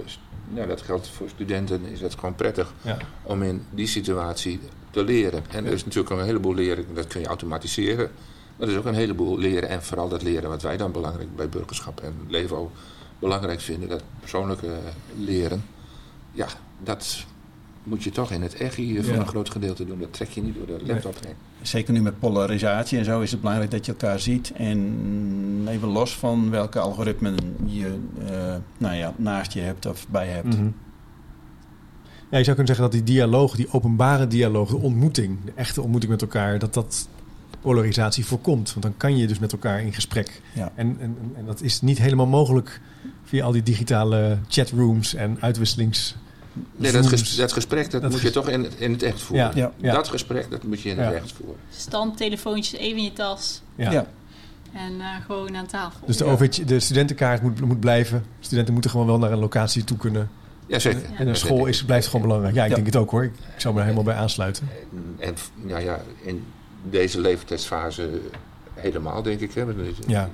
nou, 0.50 0.68
dat 0.68 0.82
geldt 0.82 1.08
voor 1.10 1.30
studenten, 1.30 1.86
is 1.86 2.00
dat 2.00 2.14
gewoon 2.16 2.36
prettig 2.36 2.74
Ja. 2.82 2.98
om 3.24 3.44
in 3.44 3.66
die 3.70 3.88
situatie 3.88 4.60
te 4.92 5.04
leren. 5.04 5.44
En 5.50 5.66
er 5.66 5.74
is 5.74 5.84
natuurlijk 5.86 6.14
ook 6.14 6.20
een 6.20 6.26
heleboel 6.26 6.54
leren, 6.54 6.86
dat 6.94 7.08
kun 7.08 7.22
je 7.22 7.28
automatiseren. 7.28 8.12
Maar 8.58 8.68
er 8.68 8.74
is 8.74 8.80
ook 8.80 8.86
een 8.86 8.94
heleboel 8.94 9.38
leren 9.38 9.70
en 9.70 9.84
vooral 9.84 10.10
dat 10.10 10.22
leren 10.22 10.50
wat 10.50 10.62
wij 10.62 10.78
dan 10.78 10.92
belangrijk 10.92 11.36
bij 11.36 11.50
burgerschap 11.50 12.00
en 12.02 12.14
leven 12.28 12.58
ook 12.58 12.72
belangrijk 13.20 13.60
vinden, 13.60 13.90
dat 13.90 14.04
persoonlijke 14.20 14.78
leren. 15.18 15.66
Ja, 16.32 16.48
dat 16.84 17.26
moet 17.90 18.04
je 18.04 18.12
toch 18.12 18.32
in 18.32 18.42
het 18.42 18.54
echt 18.54 18.76
hier 18.76 19.04
voor 19.04 19.14
Ja. 19.14 19.20
een 19.20 19.28
groot 19.28 19.50
gedeelte 19.50 19.86
doen. 19.86 20.00
Dat 20.00 20.14
trek 20.14 20.30
je 20.30 20.42
niet 20.42 20.56
door 20.56 20.78
de 20.80 20.86
laptop 20.86 21.16
heen. 21.26 21.34
Zeker 21.62 21.94
nu 21.94 22.02
met 22.02 22.20
polarisatie 22.20 22.98
en 22.98 23.06
zo 23.06 23.22
is 23.22 23.32
het 23.32 23.40
belangrijk 23.40 23.72
dat 23.72 23.86
je 23.86 23.92
elkaar 23.92 24.20
ziet. 24.20 24.52
En 24.56 25.68
even 25.70 25.88
los 25.88 26.18
van 26.18 26.50
welke 26.50 26.80
algoritmen 26.80 27.36
je 27.66 27.98
eh, 28.30 28.56
nou 28.78 28.96
ja, 28.96 29.14
naast 29.18 29.54
je 29.54 29.60
hebt 29.62 29.86
of 29.86 30.08
bij 30.08 30.28
hebt. 30.28 30.56
Mhm. 30.56 30.70
Ja, 32.32 32.38
je 32.38 32.44
zou 32.44 32.56
kunnen 32.56 32.76
zeggen 32.76 32.84
dat 32.84 33.06
die 33.06 33.16
dialoog, 33.16 33.56
die 33.56 33.72
openbare 33.74 34.28
dialoog, 34.28 34.70
de 34.70 34.78
ontmoeting, 34.78 35.38
de 35.46 35.52
echte 35.56 35.82
ontmoeting 35.82 36.12
met 36.12 36.22
elkaar, 36.22 36.60
dat 36.60 36.74
dat 36.74 37.08
polarisatie 37.62 38.26
voorkomt. 38.26 38.70
Want 38.70 38.82
dan 38.82 38.98
kan 38.98 39.18
je 39.18 39.28
dus 39.28 39.40
met 39.40 39.52
elkaar 39.52 39.82
in 39.82 39.94
gesprek. 39.94 40.42
Ja. 40.54 40.72
En, 40.76 40.98
en, 41.00 41.18
en 41.36 41.46
dat 41.46 41.62
is 41.62 41.82
niet 41.82 41.98
helemaal 41.98 42.28
mogelijk 42.28 42.82
via 43.24 43.46
al 43.46 43.52
die 43.52 43.64
digitale 43.64 44.38
chatrooms 44.48 45.14
en 45.14 45.38
uitwisselings. 45.40 46.16
Nee, 46.76 46.92
dat, 46.92 47.08
ges- 47.08 47.36
dat 47.36 47.52
gesprek 47.54 47.92
dat 47.92 48.02
Dat 48.02 48.12
moet 48.12 48.22
je 48.22 48.32
toch 48.32 48.50
in, 48.50 48.68
in 48.78 48.92
het 48.92 49.04
echt 49.04 49.22
voeren. 49.22 49.46
Ja, 49.46 49.52
Ja. 49.56 49.72
ja. 49.78 49.94
Dat 49.94 50.08
gesprek 50.08 50.50
dat 50.52 50.64
moet 50.64 50.82
je 50.82 50.90
in 50.90 50.98
het 51.00 51.10
Ja. 51.12 51.16
echt 51.16 51.32
voeren. 51.32 51.56
Standtelefoontjes 51.70 52.80
even 52.80 52.98
in 52.98 53.04
je 53.04 53.14
tas 53.14 53.62
Ja. 53.76 53.92
Ja. 53.92 54.06
en 54.74 55.00
eh, 55.02 55.06
gewoon 55.26 55.58
aan 55.58 55.66
tafel. 55.66 56.00
Dus 56.08 56.18
de, 56.18 56.26
Ja. 56.26 56.32
OV, 56.32 56.50
de 56.50 56.80
studentenkaart 56.80 57.42
moet, 57.42 57.62
moet 57.62 57.80
blijven. 57.80 58.26
Studenten 58.40 58.74
moeten 58.74 58.92
gewoon 58.92 59.06
wel 59.08 59.18
naar 59.20 59.32
een 59.32 59.40
locatie 59.40 59.84
toe 59.84 59.98
kunnen. 59.98 60.30
Ja. 60.68 60.80
En 61.18 61.28
een 61.28 61.36
school 61.36 61.66
is, 61.66 61.84
blijft 61.86 62.08
gewoon 62.08 62.22
belangrijk. 62.22 62.56
Ja, 62.56 62.64
ik 62.64 62.70
Ja. 62.70 62.76
denk 62.76 62.88
het 62.88 62.96
ook 62.96 63.12
hoor. 63.12 63.24
Ik, 63.24 63.32
ik 63.56 63.62
zou 63.62 63.74
me 63.74 63.80
er 63.80 63.86
helemaal 63.86 64.06
bij 64.06 64.16
aansluiten. 64.16 64.70
En, 65.20 65.28
en 65.28 65.34
nou 65.68 65.84
ja, 65.84 66.00
in 66.22 66.44
deze 66.90 67.20
leeftijdsfase 67.22 68.10
helemaal, 68.74 69.22
denk 69.24 69.40
ik. 69.40 69.54
Hè. 69.54 69.64
Ja. 70.08 70.30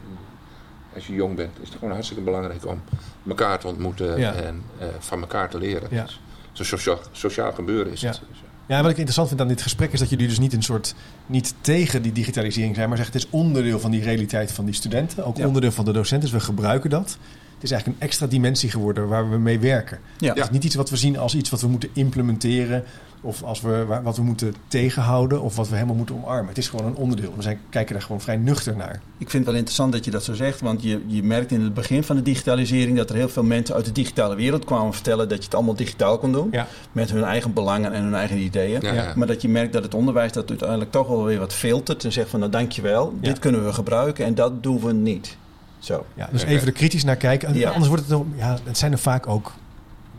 Als 0.95 1.07
je 1.07 1.13
jong 1.13 1.35
bent, 1.35 1.51
is 1.61 1.67
het 1.69 1.77
gewoon 1.77 1.93
hartstikke 1.93 2.23
belangrijk 2.23 2.65
om 2.67 2.81
elkaar 3.27 3.59
te 3.59 3.67
ontmoeten 3.67 4.19
Ja. 4.19 4.33
en 4.33 4.61
eh, 4.79 4.87
van 4.99 5.21
elkaar 5.21 5.49
te 5.49 5.57
leren. 5.57 5.87
Ja. 5.91 6.03
Dus 6.03 6.19
Zo'n 6.51 6.65
sociaal, 6.65 6.99
sociaal 7.11 7.51
gebeuren 7.51 7.91
is 7.91 8.01
Ja. 8.01 8.07
het. 8.09 8.21
Ja, 8.67 8.75
en 8.75 8.81
wat 8.81 8.91
ik 8.91 8.95
interessant 8.97 9.27
vind 9.27 9.41
aan 9.41 9.47
dit 9.47 9.61
gesprek 9.61 9.91
is 9.93 9.99
dat 9.99 10.09
jullie 10.09 10.27
dus 10.27 10.39
niet 10.39 10.53
een 10.53 10.63
soort 10.63 10.95
niet 11.25 11.53
tegen 11.61 12.01
die 12.01 12.11
digitalisering 12.11 12.75
zijn, 12.75 12.87
maar 12.89 12.97
zeggen 12.97 13.15
het 13.15 13.25
is 13.25 13.31
onderdeel 13.31 13.79
van 13.79 13.91
die 13.91 14.03
realiteit 14.03 14.51
van 14.51 14.65
die 14.65 14.73
studenten, 14.73 15.25
ook 15.25 15.37
Ja. 15.37 15.47
onderdeel 15.47 15.71
van 15.71 15.85
de 15.85 15.91
docenten. 15.91 16.29
Dus 16.31 16.39
we 16.39 16.45
gebruiken 16.45 16.89
dat. 16.89 17.17
Het 17.53 17.63
is 17.63 17.71
eigenlijk 17.71 18.01
een 18.01 18.07
extra 18.07 18.27
dimensie 18.27 18.69
geworden 18.69 19.07
waar 19.07 19.29
we 19.29 19.37
mee 19.37 19.59
werken. 19.59 19.99
Ja. 20.17 20.33
Het 20.33 20.43
is 20.43 20.49
niet 20.49 20.63
iets 20.63 20.75
wat 20.75 20.89
we 20.89 20.97
zien 20.97 21.17
als 21.17 21.35
iets 21.35 21.49
wat 21.49 21.61
we 21.61 21.67
moeten 21.67 21.89
implementeren 21.93 22.83
of 23.25 23.43
als 23.43 23.61
we, 23.61 23.85
wa- 23.85 24.01
wat 24.01 24.17
we 24.17 24.23
moeten 24.23 24.53
tegenhouden 24.67 25.41
of 25.41 25.55
wat 25.55 25.69
we 25.69 25.73
helemaal 25.75 25.95
moeten 25.95 26.15
omarmen. 26.15 26.47
Het 26.47 26.57
is 26.57 26.69
gewoon 26.69 26.85
een 26.85 26.95
onderdeel. 26.95 27.33
We 27.35 27.41
zijn, 27.41 27.59
kijken 27.69 27.93
daar 27.93 28.03
gewoon 28.03 28.21
vrij 28.21 28.37
nuchter 28.37 28.75
naar. 28.75 28.93
Ik 29.17 29.29
vind 29.29 29.33
het 29.33 29.45
wel 29.45 29.53
interessant 29.55 29.91
dat 29.91 30.05
je 30.05 30.11
dat 30.11 30.23
zo 30.23 30.33
zegt, 30.33 30.61
want 30.61 30.83
je, 30.83 31.01
je 31.07 31.23
merkt 31.23 31.51
in 31.51 31.61
het 31.61 31.73
begin 31.73 32.03
van 32.03 32.15
de 32.15 32.21
digitalisering 32.21 32.97
dat 32.97 33.09
er 33.09 33.15
heel 33.15 33.29
veel 33.29 33.43
mensen 33.43 33.75
uit 33.75 33.85
de 33.85 33.91
digitale 33.91 34.35
wereld 34.35 34.65
kwamen 34.65 34.93
vertellen 34.93 35.29
dat 35.29 35.37
je 35.37 35.43
het 35.43 35.55
allemaal 35.55 35.75
digitaal 35.75 36.17
kon 36.17 36.31
doen. 36.31 36.47
Ja. 36.51 36.67
Met 36.91 37.11
hun 37.11 37.23
eigen 37.23 37.53
belangen 37.53 37.93
en 37.93 38.03
hun 38.03 38.15
eigen 38.15 38.37
ideeën. 38.37 38.81
Ja. 38.81 39.13
Maar 39.15 39.27
dat 39.27 39.41
je 39.41 39.49
merkt 39.49 39.73
dat 39.73 39.83
het 39.83 39.93
onderwijs 39.93 40.31
dat 40.31 40.49
uiteindelijk 40.49 40.91
toch 40.91 41.07
wel 41.07 41.23
weer 41.23 41.39
wat 41.39 41.53
filtert 41.53 42.03
en 42.05 42.11
zegt 42.11 42.29
van 42.29 42.39
nou 42.39 42.51
dankjewel, 42.51 43.13
Ja. 43.21 43.27
dit 43.29 43.39
kunnen 43.39 43.65
we 43.65 43.73
gebruiken 43.73 44.25
en 44.25 44.35
dat 44.35 44.63
doen 44.63 44.79
we 44.79 44.93
niet. 44.93 45.37
Zo. 45.79 46.05
Ja, 46.13 46.29
dus 46.31 46.43
even 46.43 46.67
er 46.67 46.73
kritisch 46.73 47.03
naar 47.03 47.15
kijken. 47.15 47.47
Anders 47.67 47.87
wordt 47.87 48.01
het, 48.03 48.11
nog- 48.11 48.25
ja, 48.35 48.57
het 48.63 48.77
zijn 48.77 48.91
er 48.91 48.97
vaak 48.97 49.27
ook, 49.27 49.51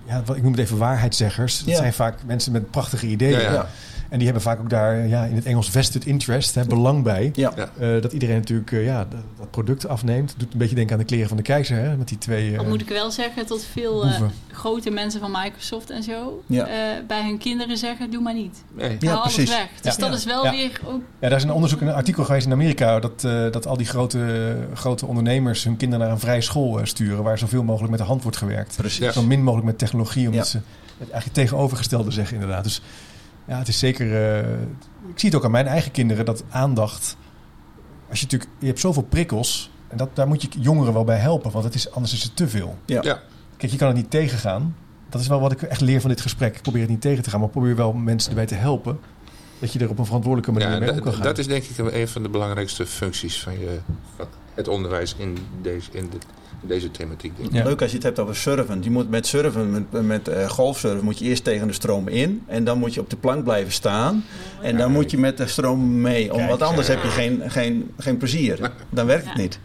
ja, 0.07 0.23
ik 0.35 0.43
noem 0.43 0.53
het 0.53 0.61
even 0.61 0.79
waarheidszeggers. 0.79 1.63
Ja. 1.67 1.77
zijn 1.77 1.93
vaak 1.93 2.19
mensen 2.27 2.53
met 2.53 2.71
prachtige 2.71 3.07
ideeën. 3.07 3.41
Ja. 3.41 3.69
En 4.09 4.17
die 4.17 4.25
hebben 4.25 4.43
vaak 4.43 4.61
ook 4.61 4.71
daar 4.71 5.07
ja, 5.07 5.25
in 5.25 5.35
het 5.35 5.45
Engels 5.45 5.71
vested 5.71 6.07
interest, 6.07 6.55
hè, 6.55 6.65
belang 6.65 7.03
bij. 7.03 7.31
Ja. 7.35 7.53
Ja. 7.57 7.71
Eh, 7.79 8.03
dat 8.03 8.13
iedereen 8.13 8.37
natuurlijk 8.37 8.73
eh, 8.73 8.85
ja, 8.85 9.07
dat, 9.39 9.51
product 9.51 9.89
afneemt. 9.89 10.35
Doet 10.37 10.53
een 10.53 10.59
beetje 10.59 10.75
denken 10.75 10.93
aan 10.95 11.01
de 11.01 11.07
kleren 11.07 11.29
van 11.29 11.37
de 11.37 11.43
keizer, 11.43 11.77
hè, 11.77 11.97
met 11.97 12.09
die 12.09 12.19
twee 12.19 12.59
Al 12.59 12.65
moet 12.65 12.81
ik 12.81 12.89
wel 12.89 13.11
zeggen 13.11 13.47
tot 13.47 13.65
veel 13.73 14.05
eh, 14.05 14.23
grote 14.53 14.91
mensen 14.91 15.21
van 15.21 15.31
Microsoft 15.31 15.91
en 15.91 16.03
zo 16.03 16.43
Ja. 16.47 16.67
eh, 16.67 16.75
bij 17.07 17.23
hun 17.23 17.39
kinderen 17.39 17.77
zeggen: 17.77 18.11
doe 18.11 18.21
maar 18.23 18.35
niet. 18.35 18.63
Nee. 18.75 18.97
Ja, 19.01 19.09
Haal 19.11 19.21
alles 19.21 19.35
precies. 19.35 19.55
weg. 19.55 19.69
Dus 19.83 19.95
Ja. 19.95 20.01
dat 20.01 20.11
Ja. 20.11 20.17
is 20.17 20.25
wel 20.25 20.45
Ja. 20.45 20.51
weer 20.51 20.81
ook. 20.85 21.01
Ja, 21.21 21.29
daar 21.29 21.39
is 21.39 21.45
een 21.45 21.53
onderzoek, 21.53 21.81
een 21.81 21.93
artikel 21.93 22.25
geweest 22.25 22.47
in 22.47 22.53
Amerika... 22.53 23.01
dat, 23.01 23.25
eh, 23.25 23.33
dat 23.51 23.67
al 23.67 23.77
die 23.77 23.87
grote, 23.87 24.57
grote 24.75 25.07
ondernemers 25.07 25.65
hun 25.65 25.77
kinderen 25.77 26.05
naar 26.05 26.15
een 26.15 26.21
vrije 26.21 26.41
school 26.41 26.81
sturen... 26.83 27.23
waar 27.23 27.39
zoveel 27.39 27.63
mogelijk 27.63 27.91
met 27.91 28.01
de 28.01 28.07
hand 28.07 28.23
wordt 28.23 28.37
gewerkt. 28.37 28.77
Precies. 28.77 29.13
Zo 29.13 29.23
min 29.23 29.43
mogelijk 29.43 29.67
met 29.67 29.79
technologie, 29.79 30.29
omdat 30.29 30.45
Ja. 30.45 30.51
ze 30.51 30.59
het 30.99 31.11
eigenlijk 31.11 31.33
tegenovergestelde 31.33 32.11
zeggen 32.11 32.35
inderdaad. 32.35 32.65
Dus 32.65 32.81
ja, 33.47 33.59
het 33.59 33.69
is 33.69 33.79
zeker... 33.79 34.37
eh, 34.37 34.53
ik 35.09 35.19
zie 35.19 35.29
het 35.29 35.39
ook 35.39 35.45
aan 35.45 35.51
mijn 35.51 35.67
eigen 35.67 35.91
kinderen, 35.91 36.25
dat 36.25 36.45
aandacht... 36.49 37.17
Als 38.09 38.21
je 38.21 38.25
natuurlijk... 38.25 38.51
Je 38.59 38.67
hebt 38.67 38.81
zoveel 38.81 39.03
prikkels... 39.03 39.71
En 39.89 39.97
dat, 39.97 40.17
daar 40.17 40.29
moet 40.29 40.43
je 40.43 40.49
jongeren 40.61 40.93
wel 40.93 41.05
bij 41.05 41.19
helpen, 41.19 41.51
want 41.51 41.65
het 41.65 41.75
is, 41.75 41.91
anders 41.91 42.13
is 42.13 42.23
het 42.23 42.37
te 42.37 42.49
veel. 42.49 42.79
Ja. 42.85 43.03
Ja. 43.03 43.21
Kijk, 43.57 43.73
je 43.73 43.79
kan 43.79 43.89
het 43.89 43.97
niet 43.97 44.11
tegengaan. 44.11 44.77
Dat 45.09 45.21
is 45.21 45.27
wel 45.27 45.41
wat 45.41 45.53
ik 45.53 45.63
echt 45.63 45.81
leer 45.81 46.01
van 46.01 46.11
dit 46.11 46.21
gesprek. 46.21 46.57
Ik 46.57 46.63
probeer 46.63 46.81
het 46.81 46.91
niet 46.91 47.01
tegen 47.01 47.23
te 47.23 47.31
gaan, 47.31 47.41
maar 47.41 47.49
probeer 47.49 47.77
wel 47.77 47.93
mensen 47.93 48.31
erbij 48.31 48.47
te 48.47 48.55
helpen. 48.55 48.99
Dat 49.59 49.73
je 49.73 49.79
er 49.79 49.89
op 49.91 49.99
een 49.99 50.05
verantwoordelijke 50.05 50.53
manier 50.53 50.69
Ja, 50.75 50.79
mee 50.79 50.89
om 50.89 50.95
dat- 50.95 51.05
kan 51.05 51.13
gaan. 51.15 51.23
dat 51.23 51.39
is 51.39 51.47
denk 51.47 51.65
ik 51.65 51.79
een 51.95 52.09
van 52.09 52.23
de 52.23 52.29
belangrijkste 52.29 52.87
functies 52.87 53.43
van, 53.43 53.53
je, 53.59 53.79
van 54.17 54.27
het 54.55 54.69
onderwijs 54.69 55.15
in 55.19 55.37
deze, 55.63 55.89
in 55.93 56.09
de, 56.11 56.17
in 56.63 56.69
deze 56.69 56.91
thematiek. 56.91 57.37
denk 57.37 57.49
ik. 57.49 57.55
Ja. 57.55 57.65
Leuk 57.65 57.81
als 57.83 57.91
je 57.91 57.97
het 57.97 58.05
hebt 58.07 58.19
over 58.19 58.37
surfen. 58.37 58.83
Je 58.83 58.91
moet 58.91 59.11
met 59.11 59.27
surfen, 59.27 59.71
met, 59.91 60.03
met 60.07 60.29
eh, 60.29 60.49
golfsurfen, 60.49 61.05
moet 61.05 61.19
je 61.19 61.25
eerst 61.25 61.45
tegen 61.45 61.67
de 61.67 61.73
stroom 61.73 62.09
in. 62.09 62.43
En 62.47 62.65
dan 62.65 62.79
moet 62.79 62.95
je 62.95 63.01
op 63.01 63.11
de 63.11 63.17
plank 63.17 63.45
blijven 63.45 63.73
staan. 63.73 64.25
En 64.63 64.77
dan 64.77 64.93
moet 64.93 65.11
je 65.11 65.19
met 65.19 65.37
de 65.37 65.47
stroom 65.47 66.01
mee. 66.01 66.33
Om, 66.35 66.47
want 66.47 66.63
anders 66.63 66.87
ja. 66.87 66.93
heb 66.95 67.03
je 67.03 67.09
geen, 67.09 67.43
geen, 67.51 67.91
geen 67.99 68.17
plezier. 68.17 68.71
Dan 68.91 69.07
werkt 69.07 69.25
het 69.25 69.37
Ja. 69.37 69.41
niet. 69.43 69.59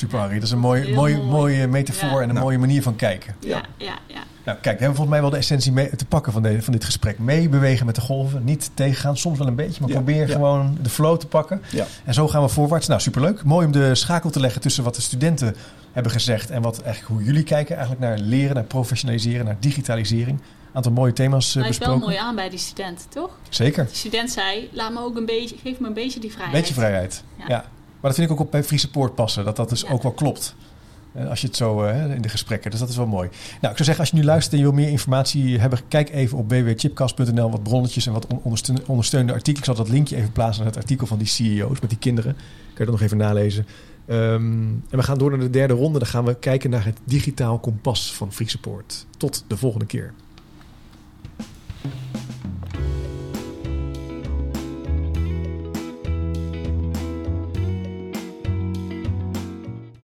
Super 0.00 0.18
Harry, 0.18 0.34
dat 0.34 0.42
is 0.42 0.50
een 0.50 0.58
mooie, 0.58 0.94
mooie, 0.94 1.16
mooi. 1.16 1.28
mooie 1.28 1.66
metafoor 1.66 2.08
Ja. 2.10 2.16
en 2.16 2.22
een 2.28 2.34
Nou. 2.34 2.40
mooie 2.46 2.58
manier 2.58 2.82
van 2.82 2.96
kijken. 2.96 3.34
Ja, 3.40 3.62
ja, 3.76 3.98
ja. 4.06 4.20
Nou, 4.44 4.58
kijk, 4.58 4.78
we 4.78 4.84
hebben 4.84 4.86
volgens 4.96 5.08
mij 5.08 5.20
wel 5.20 5.30
de 5.30 5.36
essentie 5.36 5.72
mee 5.72 5.96
te 5.96 6.04
pakken 6.04 6.32
van, 6.32 6.42
de, 6.42 6.62
van 6.62 6.72
dit 6.72 6.84
gesprek. 6.84 7.18
Meebewegen 7.18 7.86
met 7.86 7.94
de 7.94 8.00
golven, 8.00 8.44
niet 8.44 8.70
tegengaan, 8.74 9.16
soms 9.16 9.38
wel 9.38 9.46
een 9.46 9.54
beetje, 9.54 9.80
maar 9.80 9.88
Ja, 9.88 9.94
probeer 9.94 10.26
ja. 10.28 10.32
gewoon 10.34 10.78
de 10.82 10.88
flow 10.88 11.16
te 11.18 11.26
pakken. 11.26 11.62
Ja. 11.70 11.86
En 12.04 12.14
zo 12.14 12.28
gaan 12.28 12.42
we 12.42 12.48
voorwaarts. 12.48 12.86
Nou, 12.86 13.00
superleuk. 13.00 13.44
Mooi 13.44 13.66
om 13.66 13.72
de 13.72 13.94
schakel 13.94 14.30
te 14.30 14.40
leggen 14.40 14.60
tussen 14.60 14.84
wat 14.84 14.94
de 14.94 15.00
studenten 15.02 15.56
hebben 15.92 16.12
gezegd 16.12 16.50
en 16.50 16.62
wat 16.62 16.82
eigenlijk 16.82 17.14
hoe 17.14 17.24
jullie 17.24 17.42
kijken 17.42 17.76
eigenlijk 17.76 18.06
naar 18.06 18.18
leren, 18.18 18.54
naar 18.54 18.64
professionaliseren, 18.64 19.44
naar 19.44 19.56
digitalisering. 19.60 20.38
Een 20.38 20.76
aantal 20.76 20.92
mooie 20.92 21.12
thema's 21.12 21.54
eh, 21.56 21.62
Lijkt 21.62 21.78
wel 21.78 21.88
besproken. 21.88 22.14
mooi 22.14 22.28
aan 22.28 22.34
bij 22.34 22.50
die 22.50 22.58
student, 22.58 23.06
toch? 23.08 23.30
Zeker. 23.48 23.84
De 23.84 23.94
student 23.94 24.30
zei: 24.30 24.68
laat 24.72 24.92
me 24.92 25.00
ook 25.00 25.16
een 25.16 25.26
beetje, 25.26 25.56
geef 25.62 25.78
me 25.80 25.86
een 25.86 25.94
beetje 25.94 26.20
die 26.20 26.30
vrijheid. 26.32 26.56
Beetje 26.60 26.74
vrijheid. 26.74 27.22
Ja. 27.48 27.64
Maar 28.00 28.10
dat 28.10 28.14
vind 28.14 28.26
ik 28.30 28.32
ook 28.32 28.40
op 28.46 28.50
bij 28.50 28.64
Friese 28.64 28.90
Poort 28.90 29.14
passen. 29.14 29.44
Dat 29.44 29.56
dat 29.56 29.68
dus 29.68 29.86
ook 29.86 30.02
wel 30.02 30.12
klopt. 30.12 30.54
Eh, 31.12 31.28
Als 31.28 31.40
je 31.40 31.46
het 31.46 31.56
zo 31.56 31.82
eh, 31.82 32.14
in 32.14 32.22
de 32.22 32.28
gesprekken. 32.28 32.70
Dus 32.70 32.80
dat 32.80 32.88
is 32.88 32.96
wel 32.96 33.06
mooi. 33.06 33.28
Nou, 33.28 33.50
ik 33.52 33.60
zou 33.60 33.74
zeggen, 33.84 33.98
als 33.98 34.08
je 34.10 34.16
nu 34.16 34.24
luistert 34.24 34.52
en 34.52 34.58
je 34.58 34.64
wil 34.64 34.74
meer 34.74 34.88
informatie 34.88 35.58
hebben, 35.58 35.78
kijk 35.88 36.10
even 36.10 36.38
op 36.38 36.48
www.chipcast.nl 36.50 37.50
wat 37.50 37.62
bronnetjes 37.62 38.06
en 38.06 38.12
wat 38.12 38.26
on- 38.26 38.40
ondersteun- 38.42 38.86
ondersteunende 38.86 39.32
artikelen. 39.32 39.68
Ik 39.68 39.74
zal 39.76 39.84
dat 39.84 39.92
linkje 39.94 40.16
even 40.16 40.32
plaatsen 40.32 40.64
naar 40.64 40.72
het 40.72 40.82
artikel 40.82 41.06
van 41.06 41.18
die 41.18 41.26
CEO's 41.26 41.80
met 41.80 41.90
die 41.90 41.98
kinderen. 41.98 42.32
Kun 42.34 42.44
je 42.74 42.84
dat 42.84 42.90
nog 42.90 43.00
even 43.00 43.16
nalezen. 43.16 43.66
Ehm, 44.06 44.20
en 44.90 44.96
we 44.98 45.02
gaan 45.02 45.18
door 45.18 45.30
naar 45.30 45.38
de 45.40 45.50
derde 45.50 45.74
ronde. 45.74 45.98
Dan 45.98 46.08
gaan 46.08 46.24
we 46.24 46.34
kijken 46.34 46.70
naar 46.70 46.84
het 46.84 46.98
digitaal 47.04 47.58
kompas 47.58 48.14
van 48.14 48.32
Friese 48.32 48.58
Poort. 48.60 49.06
Tot 49.16 49.44
de 49.46 49.56
volgende 49.56 49.86
keer. 49.86 50.12